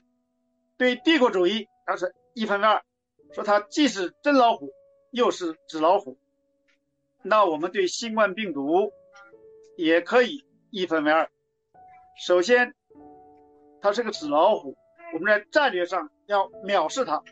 [0.76, 2.84] 对帝国主义他是一分为二，
[3.32, 4.70] 说他既是真老虎，
[5.10, 6.18] 又是纸老虎。
[7.22, 8.92] 那我们对新冠病毒
[9.78, 11.30] 也可以一分为二。
[12.26, 12.74] 首先，
[13.80, 14.76] 它是个纸老虎，
[15.14, 16.10] 我们在战略上。
[16.26, 17.22] 要藐视他，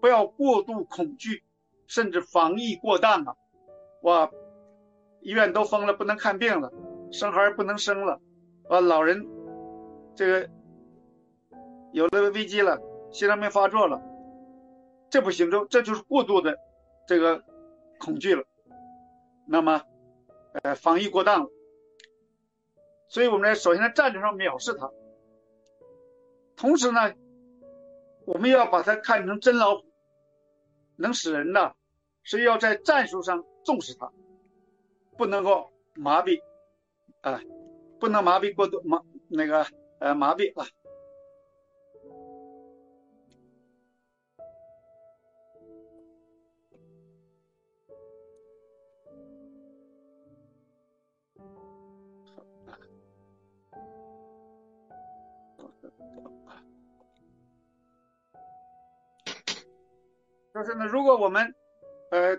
[0.00, 1.42] 不要过度恐惧，
[1.88, 3.34] 甚至防疫过当啊！
[4.02, 4.30] 哇，
[5.22, 6.72] 医院都封了，不能看病了，
[7.10, 8.20] 生孩不能生了，
[8.68, 9.26] 啊，老人
[10.14, 10.48] 这个
[11.92, 12.80] 有了危机了，
[13.10, 14.00] 心脏病发作了，
[15.10, 16.56] 这不行，这这就是过度的
[17.08, 17.42] 这个
[17.98, 18.44] 恐惧了。
[19.48, 19.82] 那么，
[20.62, 21.50] 呃，防疫过当了，
[23.08, 24.90] 所以我们呢首先在战略上藐视他，
[26.56, 27.14] 同时呢。
[28.28, 29.84] 我们要把它看成真老虎，
[30.96, 31.74] 能使人呢，
[32.24, 34.10] 是要在战术上重视它，
[35.16, 36.42] 不能够麻痹，
[37.20, 37.40] 啊，
[38.00, 39.64] 不能麻痹过度麻那个
[40.00, 40.66] 呃麻痹啊。
[60.54, 61.54] 就是呢，如果我们，
[62.10, 62.38] 呃，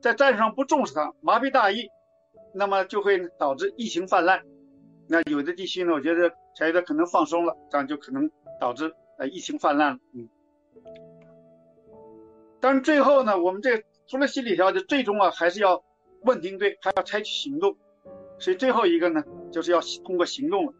[0.00, 1.88] 在战上不重视它，麻痹大意，
[2.54, 4.42] 那么就会导致疫情泛滥。
[5.08, 8.30] 那有的地区呢，我觉得觉得可能放松了，这样就可能
[8.60, 9.98] 导致呃疫情泛滥了。
[10.12, 10.28] 嗯。
[12.60, 15.82] 但是最后呢，我们这除了心理调节，最终啊还是要
[16.22, 17.76] 问题应对，还要采取行动。
[18.38, 20.72] 所以最后一个呢，就是要通过行动了。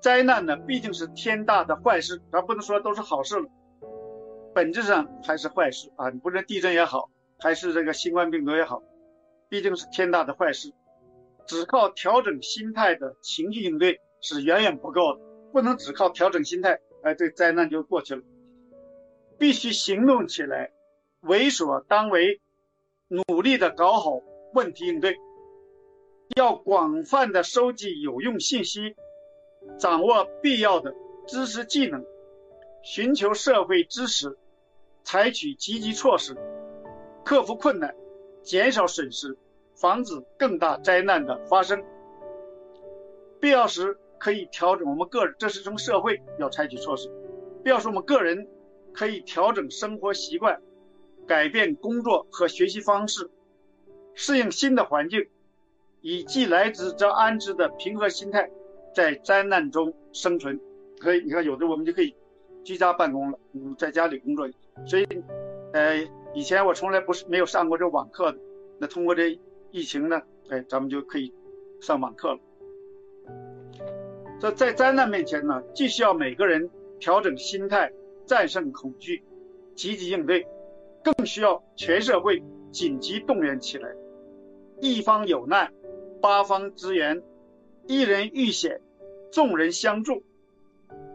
[0.00, 3.46] 灾难呢，毕竟是天大的坏事，咱不能说都是好事了。
[4.54, 6.08] 本质上还是坏事啊！
[6.10, 8.82] 你不论地震也好，还是这个新冠病毒也好，
[9.48, 10.72] 毕竟是天大的坏事。
[11.46, 15.20] 只靠调整心态的情绪应对是远远不够的，
[15.52, 18.22] 不能只靠调整心态，哎，这灾难就过去了。
[19.38, 20.72] 必须行动起来，
[21.20, 22.40] 为所当为，
[23.08, 24.20] 努力的搞好
[24.54, 25.16] 问题应对。
[26.34, 28.96] 要广泛的收集有用信息，
[29.78, 30.94] 掌握必要的
[31.26, 32.04] 知识技能，
[32.82, 34.36] 寻求社会支持。
[35.08, 36.36] 采取积极措施，
[37.24, 37.94] 克服困难，
[38.42, 39.38] 减少损失，
[39.76, 41.84] 防止更大灾难的发生。
[43.38, 47.08] 必要时可以调整我们个人，这是从社会要采取措施。
[47.62, 48.48] 必要时我们个人
[48.92, 50.60] 可以调整生活习惯，
[51.24, 53.30] 改变工作和学习方式，
[54.12, 55.28] 适应新的环境，
[56.00, 58.50] 以既来之则安之的平和心态，
[58.96, 60.58] 在灾难中生存。
[60.98, 62.14] 可以，你看，有的我们就可以
[62.64, 64.48] 居家办公了，嗯，在家里工作。
[64.86, 65.06] 所以，
[65.74, 68.38] 呃，以前我从来不是没有上过这网课的，
[68.78, 69.38] 那通过这
[69.70, 71.30] 疫情呢，哎，咱们就可以
[71.82, 72.40] 上网课了。
[74.40, 77.92] 这在灾难面前呢，既需要每个人调整心态，
[78.24, 79.22] 战胜恐惧，
[79.74, 80.46] 积极应对，
[81.04, 82.42] 更需要全社会
[82.72, 83.94] 紧急动员起来。
[84.80, 85.70] 一方有难，
[86.22, 87.20] 八方支援；
[87.86, 88.80] 一人遇险，
[89.36, 90.22] 众人相助。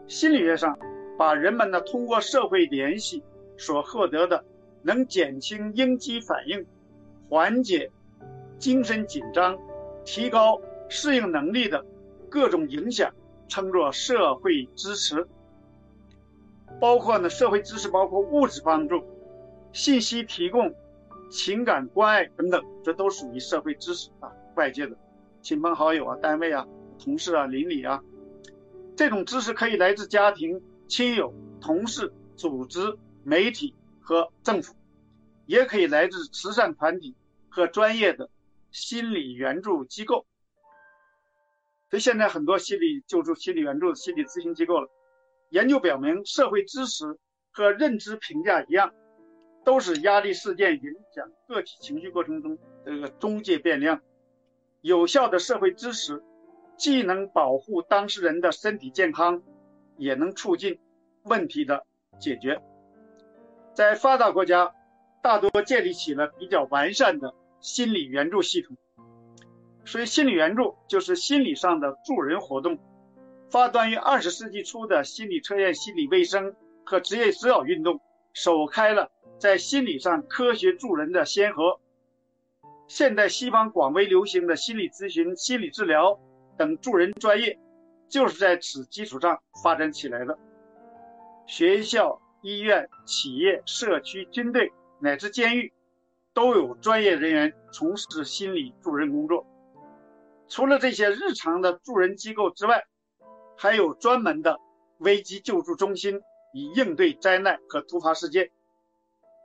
[0.06, 0.78] 心理学上，
[1.18, 3.20] 把人们呢通过社会联系。
[3.56, 4.44] 所获得的
[4.82, 6.64] 能减轻应激反应、
[7.28, 7.90] 缓解
[8.58, 9.58] 精神紧张、
[10.04, 11.84] 提高适应能力的
[12.30, 13.12] 各种影响，
[13.48, 15.26] 称作社会支持。
[16.80, 19.04] 包括呢，社会支持包括物质帮助、
[19.72, 20.72] 信息提供、
[21.28, 24.32] 情感关爱等等，这都属于社会支持啊。
[24.54, 24.96] 外界的
[25.40, 26.66] 亲朋好友啊、单位啊、
[26.98, 28.02] 同事啊、邻里啊，
[28.96, 32.98] 这种知识可以来自家庭、亲友、同事、组织。
[33.24, 34.74] 媒体和政府，
[35.46, 37.14] 也可以来自慈善团体
[37.48, 38.28] 和专业的
[38.72, 40.26] 心理援助机构。
[41.88, 44.90] 所以现在很多心理救助、心理援助心理咨询机构了。
[45.50, 47.16] 研究表明，社会知识
[47.52, 48.92] 和认知评价一样，
[49.64, 50.82] 都是压力事件影
[51.14, 54.02] 响个体情绪过程中这个中介变量。
[54.80, 56.20] 有效的社会支持，
[56.82, 59.40] 既能保护当事人的身体健康，
[59.98, 60.80] 也能促进
[61.22, 61.86] 问题的
[62.18, 62.60] 解决。
[63.72, 64.74] 在发达国家，
[65.22, 68.76] 大多建立起了比较完善的心理援助系统。
[69.84, 72.80] 所以，心理援助就是心理上的助人活动，
[73.48, 78.00] 发端于二十世纪初的心理测验、心理卫生和职业指导运动，
[78.32, 81.78] 首开了在心理上科学助人的先河。
[82.88, 86.18] 现代西方广为流行的心理咨询、心理治疗
[86.56, 87.58] 等助人专业，
[88.08, 90.38] 就是在此基础上发展起来的。
[91.46, 95.72] 学校、医院、企业、社区、军队乃至监狱，
[96.32, 99.46] 都有专业人员从事心理助人工作。
[100.48, 102.84] 除了这些日常的助人机构之外，
[103.56, 104.58] 还有专门的
[104.98, 106.20] 危机救助中心，
[106.52, 108.50] 以应对灾难和突发事件。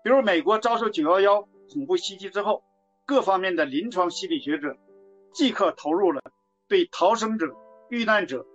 [0.03, 2.64] 比如，美国遭受911恐怖袭击之后，
[3.05, 4.78] 各方面的临床心理学者
[5.34, 6.22] 即刻投入了
[6.68, 7.55] 对逃生者、
[7.89, 8.45] 遇难者、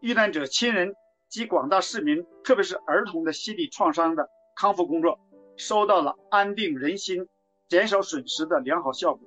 [0.00, 0.94] 遇难者亲人
[1.28, 5.18] 及广大市民，特别是儿童的心理创伤的康复工作，
[5.56, 7.26] 收到了安定人心、
[7.68, 9.26] 减少损失的良好效果。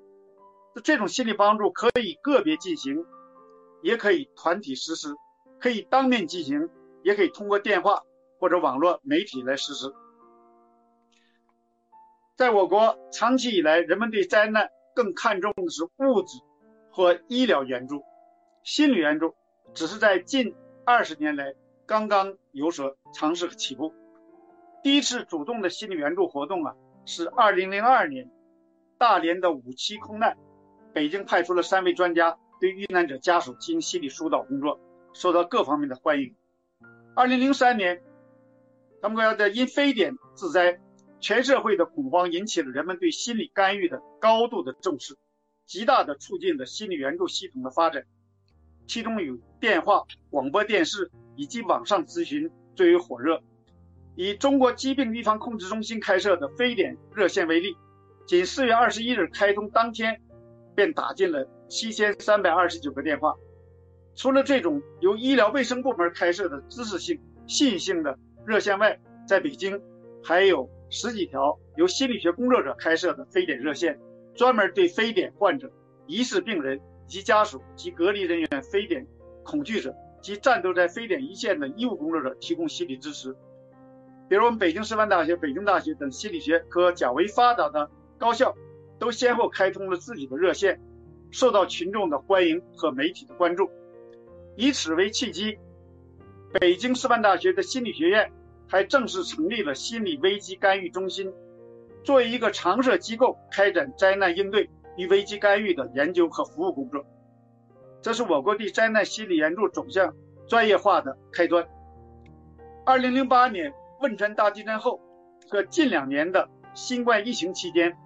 [0.83, 3.03] 这种心理帮助可以个别进行，
[3.81, 5.15] 也可以团体实施，
[5.59, 6.69] 可以当面进行，
[7.03, 8.03] 也可以通过电话
[8.39, 9.91] 或者网络媒体来实施。
[12.35, 16.37] 在我国，长期以来，人们对灾难更看重的是物质
[16.97, 18.03] 和医疗援助，
[18.63, 19.35] 心理援助
[19.75, 21.53] 只是在近二十年来
[21.85, 23.93] 刚刚有所尝试和起步。
[24.81, 26.73] 第一次主动的心理援助活动啊，
[27.05, 28.31] 是二零零二年
[28.97, 30.39] 大连的五七空难。
[30.91, 34.79] 北京派出了三位专家对遇难者家属进行心理疏导工作，
[35.13, 36.33] 受到各方面的欢迎。
[37.15, 38.01] 二零零三年，
[39.03, 40.79] 咱们国家的因非典致灾，
[41.19, 45.15] 全社会的恐慌引起了人们对心理干预的高度的重视，
[45.67, 48.03] 极大的促进了心理援助系统的发展。
[48.87, 53.39] 其中有电话、广播电视以及网上咨询最为火热。
[54.15, 57.75] 以中国疾病预防控制中心开设的非典热线为例，
[58.25, 60.19] 仅四月二十一日开通当天。
[60.77, 63.33] 便打进了七千三百二十九个电话。
[64.13, 68.15] 除了这种由医疗卫生部门开设的知识性、信息性的
[68.45, 69.81] 热线外，在北京
[70.23, 73.99] 还有十几条由心理学工作者开设的非典热线，
[74.37, 75.69] 专门对非典患者、
[76.05, 79.05] 疑似病人及家属及隔离人员、非典
[79.43, 83.35] 恐惧者及战斗在非典一线的医务工作者提供心理支持。
[84.29, 88.55] 比如，我们北京师范大学、北京大学等心理学科较为发达的高校。
[88.99, 90.81] 都先后开通了自己的热线，
[91.29, 93.69] 受到群众的欢迎和媒体的关注。
[94.55, 95.59] 以此为契机，
[96.59, 98.31] 北京师范大学的心理学院
[98.67, 101.31] 还正式成立了心理危机干预中心，
[102.07, 107.05] 作为一个常设机构，开展灾难应对与危机干预的研究和服务工作。
[108.01, 110.15] 这是我国对灾难心理援助走向
[110.47, 111.67] 专业化的开端。
[112.85, 115.01] 二零零八年汶川大地震后
[115.49, 117.97] 和近两年的新冠疫情期间。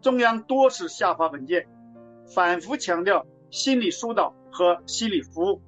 [0.00, 1.68] 中央多次下发文件，
[2.34, 5.60] 反复强调心理疏导和心理服务，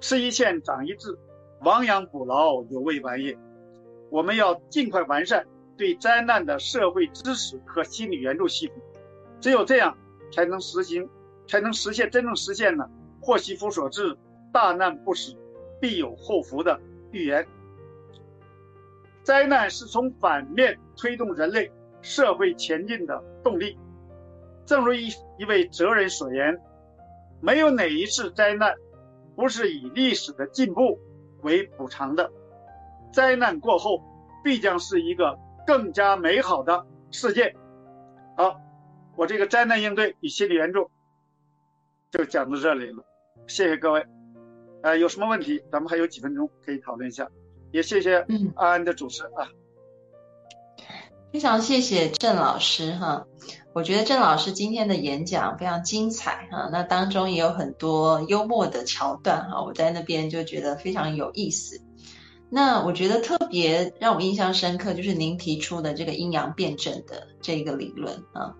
[0.00, 1.18] 吃一堑长一智，
[1.60, 3.36] 亡羊补牢有未晚也。
[4.08, 5.46] 我们要尽快完善
[5.82, 8.76] 对灾难的社会支持和心理援助系统，
[9.40, 9.98] 只有这样，
[10.30, 11.08] 才能实行，
[11.48, 12.88] 才能实现真正实现呢
[13.20, 14.16] “祸兮福所至，
[14.52, 15.36] 大难不死，
[15.80, 16.80] 必有后福”的
[17.10, 17.44] 预言。
[19.24, 21.68] 灾难是从反面推动人类。
[22.00, 23.76] 社会前进的动力，
[24.64, 25.08] 正如一
[25.38, 26.60] 一位哲人所言
[27.42, 28.72] ：“没有哪一次灾难
[29.34, 30.98] 不是以历史的进步
[31.42, 32.30] 为补偿的，
[33.12, 34.00] 灾难过后
[34.44, 35.36] 必将是一个
[35.72, 37.56] 更加美好的世界。”
[38.36, 38.60] 好，
[39.16, 40.90] 我这个灾难应对与心理援助
[42.10, 43.02] 就讲到这里了，
[43.46, 44.04] 谢谢各位。
[44.82, 47.26] 呃，有什么问题，咱们还有几分钟可以讨论一下，
[47.70, 48.18] 也谢谢
[48.54, 49.48] 安安的主持啊。
[51.32, 53.26] 非常谢谢郑老师哈，
[53.72, 61.80] 我觉得郑老师今天的演讲非常精彩哈，那当中也有很多幽默的桥段哈，我在那边就觉得非常有意思。
[62.54, 68.54] 那我觉得特别让我印象深刻就是您提出的这个阴阳辩证的这个理论啊，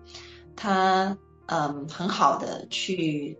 [0.55, 1.15] 它
[1.45, 3.37] 嗯很好的去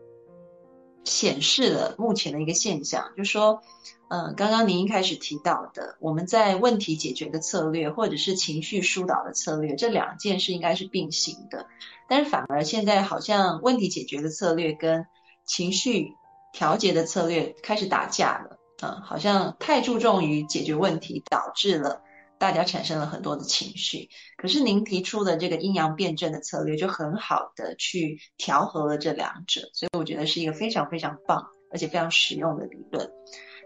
[1.04, 3.62] 显示了目前的一个现象，就是说。
[4.10, 11.66] 嗯，刚刚您一开始提到的，我们在问题解决的策略，或者是情绪疏导的策略，这两件事应该是并行的。
[12.08, 15.08] 但是反而现在好像问题解决的策略跟
[15.46, 16.12] 情绪
[16.52, 18.60] 调节的策略开始打架了。
[18.84, 22.02] 嗯，好像太注重于解决问题，导致了
[22.38, 24.10] 大家产生了很多的情绪。
[24.36, 33.10] 可是您提出的这个阴阳辩证的策略，就很好的去调和了这两者，所以我觉得是一个非常非常棒而且非常实用的理论。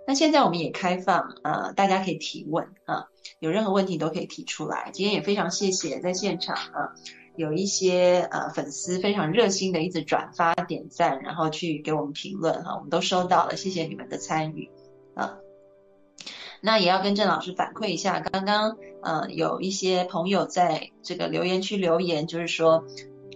[0.05, 3.07] 那现在我们也开放，呃，大家可以提问啊，
[3.39, 4.91] 有任何问题都可以提出来。
[4.93, 6.93] 今天也非常谢谢在现场啊，
[7.35, 14.69] 有一些呃粉丝非常热心的一直转发点赞，然后去给我们评论哈，我们都收到了，谢谢你们的参与
[15.17, 15.39] 啊。
[16.61, 22.85] 那也要跟郑老师反馈一下，刚刚呃有一些朋友在这个留言区留言，就是说。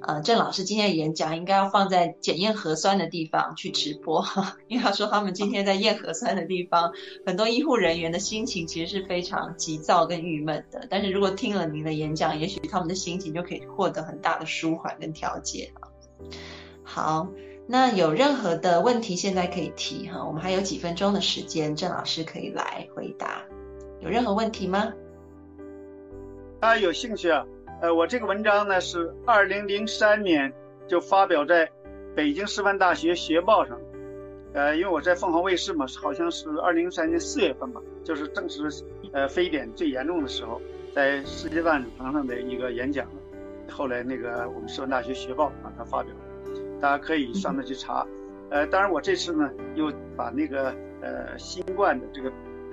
[0.04, 4.26] 呃，郑老师今天的演讲应该要放在检验核酸的地方去直播，
[4.68, 6.92] 因为他说他们今天在验核酸的地方，
[7.24, 10.88] 很多医护人员的心情其实是非常急躁跟郁闷的。
[10.90, 15.72] 但是如果听了您的演讲，也许他们的心情就可以获得很大的舒缓跟调节。
[16.84, 17.28] 好，
[17.72, 23.44] 那有任何的问题现在可以提哈，我们还有几分钟的时间，郑老师可以来回答。
[24.02, 24.92] 有任何问题吗？
[26.60, 27.46] 大家有兴趣啊？
[27.82, 30.52] 呃，我这个文章呢是二零零三年
[30.86, 31.72] 就发表在
[32.14, 33.80] 北京师范大学学报上，
[34.54, 40.62] 呃，因为我在凤凰卫视嘛，好像是二零零三年四月份吧，就是正是呃非典最严重的时候，
[40.94, 43.08] 在世界大讲堂上的一个演讲，
[43.70, 46.20] 后来那个我们师范大学学报把它发表了，
[46.82, 48.06] 大家可以上那去查。
[48.50, 52.32] 呃，当然我这次呢又把那个呃新冠的这个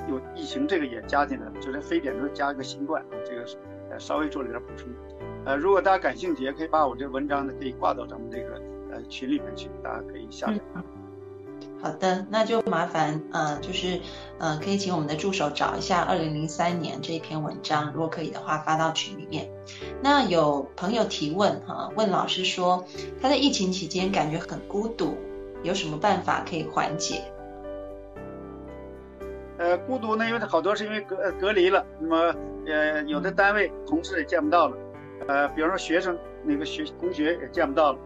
[0.08, 3.44] 有疫情这个也加进来了，就是非典都加一个新冠，这个。
[3.90, 4.86] 呃，稍微做了点补充。
[5.46, 8.60] 呃，如果大家感兴趣，也可以把我这文章呢，可以挂到咱们这个
[8.92, 10.60] 呃群里面去，大家可以下载。
[11.80, 14.00] 好的，那就麻烦呃，就是
[14.38, 19.48] 呃，可以请我们的助手找一下二零零三年这一篇文章，如果可以的话，发到群里面。
[20.02, 22.84] 那有朋友提问哈，问老师说
[23.22, 25.16] 他在疫情期间感觉很孤独，
[25.62, 27.22] 有什么办法可以缓解？
[29.58, 32.34] 呃，孤独呢，因为他好多是因为隔隔离了，那么
[32.66, 34.76] 呃，有的单位同事也见不到了，
[35.26, 37.98] 呃，比方说学生那个学同学也见不到了，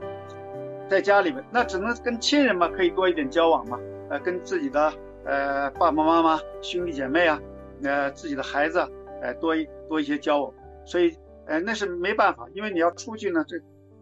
[0.89, 3.79] 在家里面，那只能跟亲人嘛，可以多一点交往嘛，
[4.11, 4.93] 呃，跟自己的
[5.25, 7.41] 呃爸爸妈妈、兄弟姐妹啊，
[7.83, 8.79] 呃，自己的孩子，
[9.23, 10.55] 呃，多一多一些交往，
[10.85, 11.17] 所以
[11.47, 13.57] 呃，那是没办法，因为你要出去呢，这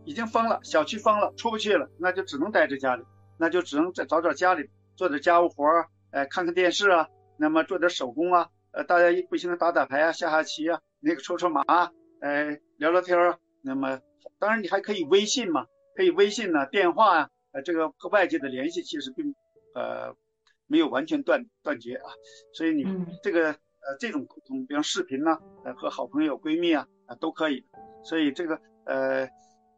[0.04, 3.04] 已经封了，小区封了，出不去了，那就只能待在家里，
[3.38, 7.08] 那就只能再找找家里做点家务活啊，呃，看看电视啊。
[7.42, 11.62] 那么做点手工啊，呃，大家一不行打打牌啊，下下棋啊，那个抽抽马，
[12.20, 13.38] 呃，聊聊天啊。
[13.62, 13.98] 那么
[14.38, 15.64] 当然你还可以微信嘛，
[16.00, 19.34] 可以微信呢，电话啊，呃，这个和外界的联系其实并
[19.74, 20.16] 呃
[20.66, 22.08] 没有完全断断绝啊。
[22.54, 22.86] 所以你
[23.22, 27.62] 这个呃这种沟通，比如视频呢，呃和好朋友闺蜜啊啊都可以。
[28.02, 29.28] 所以这个呃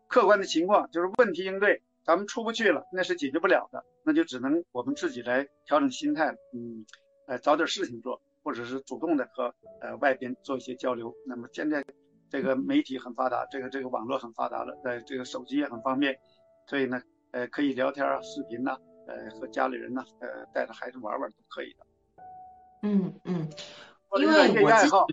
[0.07, 6.87] 客观的情况就是问题应对，咱们出不去了，那是解决不了的，那就只能我们自己来调整心态，嗯。
[7.29, 11.15] 呃，找点事情做，或者是主动的和呃外边做一些交流。
[11.25, 11.85] 那么现在
[12.33, 16.19] 这个媒体很发达，这个这个网络很发达了，在这个手机也很方便，
[16.67, 18.75] 所以呢，呃，可以聊天啊、视频呐，
[19.07, 21.85] 呃，和家里人呢，呃，带着孩子玩玩都可以的。
[22.85, 23.51] 嗯嗯，
[24.19, 25.07] 因为业余爱好，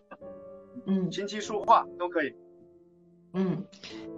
[0.85, 2.33] 嗯，琴棋书画都可以。
[3.33, 3.65] 嗯，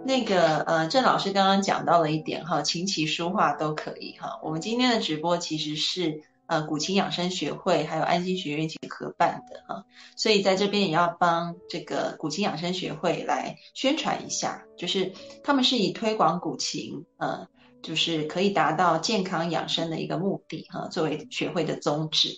[0.04, 4.38] 那个呃，郑老师刚刚讲到了一点哈，琴棋书画都可以哈。
[4.44, 6.22] 我们今天的直播其实是。
[6.52, 9.84] 呃，古琴养生学会还有安心学院一起合办的啊，
[10.18, 17.48] 所以在这边也要帮这个古琴养生学会来宣传一下，就是他们是以推广古琴，呃，
[17.82, 22.28] 就是可以达到健康养生的一个目的哈，作为学会的宗旨。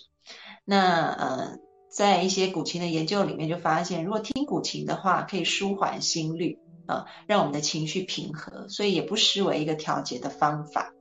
[0.63, 1.57] 那呃，
[1.91, 6.57] 在一些古琴的研究里面就发现，如果听古琴的话，可以舒缓心率
[6.87, 10.93] 啊，让我们的情绪平和，所以也不失为一个调节的方法。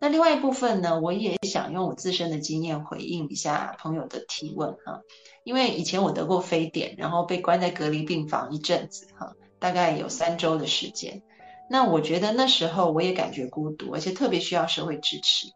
[0.00, 5.02] 那另外一部分呢，我也想用我自身的经验回应一下朋友的提问哈，
[5.42, 11.22] 因为以前我得过非典，然后被关在隔离病房一阵子哈，大概有三周的时间。
[11.68, 15.48] 那我觉得那时候我也感觉孤独，而且特别需要社会支持。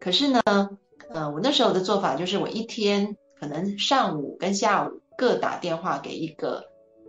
[0.00, 0.42] 可是呢，
[1.10, 6.64] 呃，我那时候的做法就是我一天可能上午跟下午各打电话给一个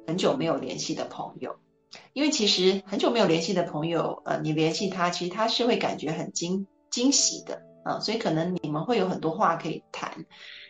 [0.05, 1.55] 很久没有联系的朋友。
[2.13, 10.25] 因为其实很久没有联系的朋友，呃，你联系他，其实他是会感觉很惊惊喜的啊，所以可能你们会有很多话可以谈。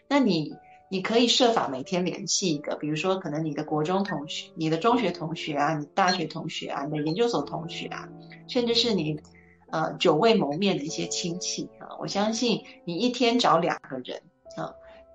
[0.08, 0.54] 那你
[0.90, 8.08] 你可以设法每天联系一个，比如说可能你的国中同学、你的中学同学啊、你大学同学啊、你的研究所同学啊，
[8.48, 9.20] 甚至是你
[9.72, 14.22] 呃久未谋面的一些亲戚啊，我相信你一天找两个人。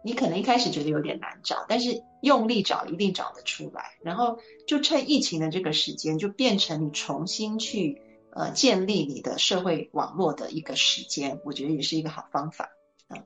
[0.03, 3.97] 你可能一开始觉得有点难找，但是用力找一定找得出来。
[4.03, 8.01] 然后就趁疫情的这个时间，就变成你重新去
[8.33, 12.71] 呃建立你的社会网络的一个时间，我觉得也是一个好方法
[13.09, 13.19] 啊。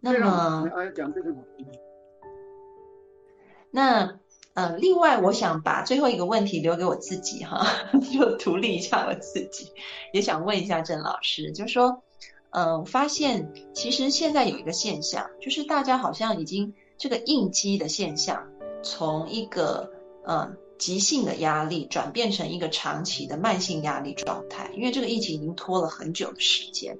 [0.00, 1.34] 那么，讲这个，
[3.70, 4.20] 那
[4.54, 7.66] 呃，另外我想把最后一个问题留给我自己哈，
[8.12, 9.72] 就独立一下我自己，
[10.12, 12.02] 也想问一下郑老师，就是说，
[12.52, 18.48] 嗯呃，发现其实现在有一个现象，就是大家好像已经这个应激的现象，
[18.82, 19.90] 从一个
[20.24, 26.98] 呃急性的压力转变成一个长期的慢性压力状态，因为这个疫情已经拖了很久的时间，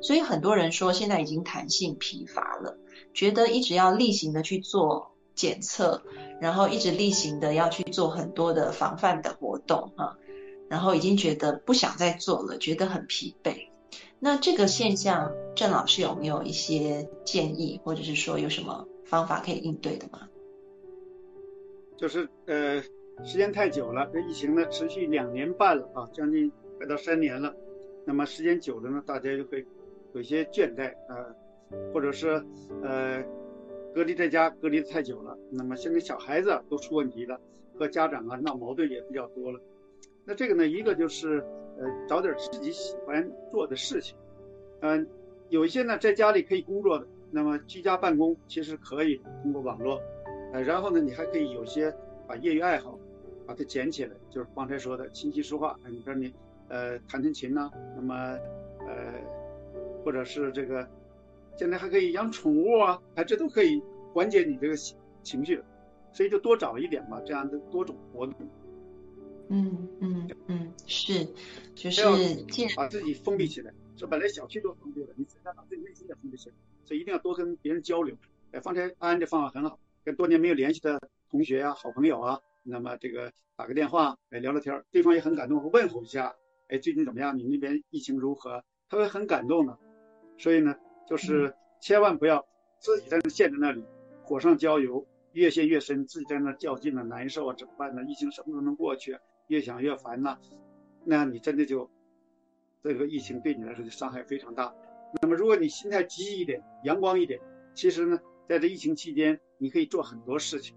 [0.00, 2.78] 所以很多人说现在已经弹性疲乏了，
[3.12, 5.12] 觉得一直要例行的去做。
[5.34, 6.02] 检测，
[6.42, 10.18] 然后一直例行的要去做很多的防范的活动啊，
[10.68, 13.68] 然后已经觉得不想再做了，觉得很疲惫。
[14.24, 20.28] 那这个现象，郑老师有没有一些建议，或者是说有什么方法可以应对的吗？
[21.96, 22.80] 就是呃，
[23.24, 27.52] 时间太久了，这疫情呢持续两年半了啊，将近快到三年了。
[28.04, 29.66] 那么时间久了呢，大家就会
[30.12, 31.26] 有些倦怠啊，
[31.92, 32.44] 或者是
[32.84, 33.24] 呃。
[33.94, 37.38] 隔离在家隔离太久了，那么现在小孩子都出问题了，
[37.78, 39.60] 和家长啊闹矛盾也比较多了。
[40.24, 41.44] 那这个呢，一个就是
[41.78, 44.16] 呃找点自己喜欢做的事情，
[44.80, 45.06] 嗯，
[45.48, 50.00] 有一些呢在家里可以工作的，那么居家办公其实可以通过网络，
[50.52, 51.94] 呃，然后呢你还可以有些
[52.26, 52.98] 把业余爱好
[53.46, 56.32] 把它捡起来，就是刚才说的琴棋书画，你说你
[56.68, 58.14] 呃弹弹琴呐，那么
[58.86, 59.14] 呃
[60.04, 60.88] 或者是这个。
[61.54, 63.80] 现在还可以养宠物啊，哎，这都可以
[64.14, 64.74] 缓解你这个
[65.22, 65.62] 情绪，
[66.10, 68.34] 所以就多找一点吧，这样的多种活动。
[69.54, 71.28] 嗯嗯嗯，是，
[71.74, 72.02] 就是
[72.74, 78.16] 把自己封闭起来，说本来小区都封闭了，你现在把自己内心也封闭起来，所以一定要多跟别人交流。
[78.52, 80.98] 哎，方才安安这方法很好，跟多年没有联系的
[81.30, 86.34] 同学啊、好朋友啊，那么这个打个电话，哎，聊聊天，对方也很感动，问候一下，
[86.68, 87.36] 哎，最近怎么样？
[87.36, 88.64] 你那边疫情如何？
[88.88, 89.78] 他会很感动的。
[90.38, 90.74] 所以呢。
[91.04, 92.46] 就是千万不要
[92.78, 93.84] 自己在那陷在那里，
[94.22, 98.02] 火上浇油，越陷越深，自己在那较劲了，难受啊，怎么办呢？
[98.04, 99.18] 疫情什么时候能过去？
[99.52, 100.38] 越想越烦呐，
[101.04, 101.90] 那你真的就
[102.82, 104.74] 这个疫情对你来说就伤害非常大。
[105.20, 107.38] 那么如果你心态积极一点，阳光一点，
[107.74, 110.74] 其实呢，在这疫情期间，你可以做很多事情。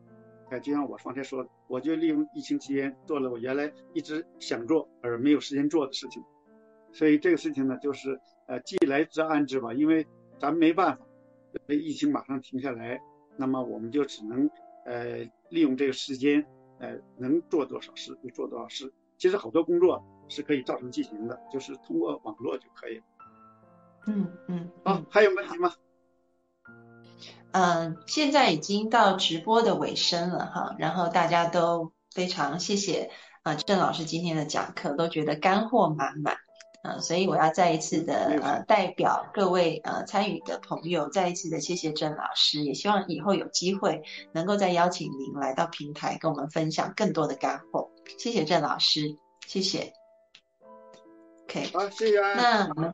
[0.49, 6.21] 哎，就像我刚才说的，我就利用疫情期间做了我原来一直想做而没有时间做的事情。
[6.91, 10.05] 所以这个事情呢，就是呃，既来之安之吧，因为
[10.37, 11.05] 咱没办法，
[11.65, 12.99] 这疫情马上停下来，
[13.37, 14.49] 那么我们就只能
[14.85, 15.19] 呃
[15.49, 16.45] 利用这个时间，
[16.79, 18.93] 呃，能做多少事就做多少事。
[19.17, 23.03] 其实好多工作是可以照常进行的，就是通过网络就可以了。
[24.07, 24.69] 嗯嗯。
[24.83, 25.73] 好，还有问题吗？
[27.51, 33.09] 嗯，现在已经到直播的尾声了哈，然后大家都非常谢谢
[33.43, 36.35] 啊郑老师今天的讲课，都觉得干货满满。
[36.85, 47.89] 呃，所以我要再一次的呃，代表各位呃参与的朋友，再一次的谢谢郑老师，也希望以后有机会能够再邀请您来到平台，跟我们分享更多的干货。
[48.19, 49.17] 谢谢郑老师，
[49.47, 49.93] 谢谢。
[51.45, 52.21] OK，好，谢谢。
[52.21, 52.93] 那我们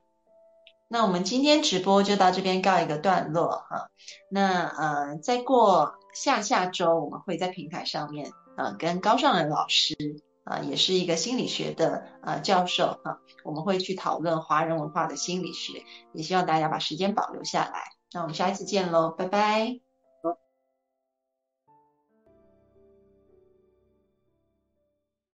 [0.87, 3.89] 那我们今天直播就到这边告一个段落哈。
[4.29, 9.95] 那呃，再过下下周，我们会在平台上面呃跟高尚仁老师。
[10.43, 15.83] 啊，也是一个心理学的呃教授哈，我们会去讨论华人文化的心理学，
[16.13, 17.83] 也希望大家把时间保留下来。
[18.13, 19.90] 那我们下一次见喽，拜拜。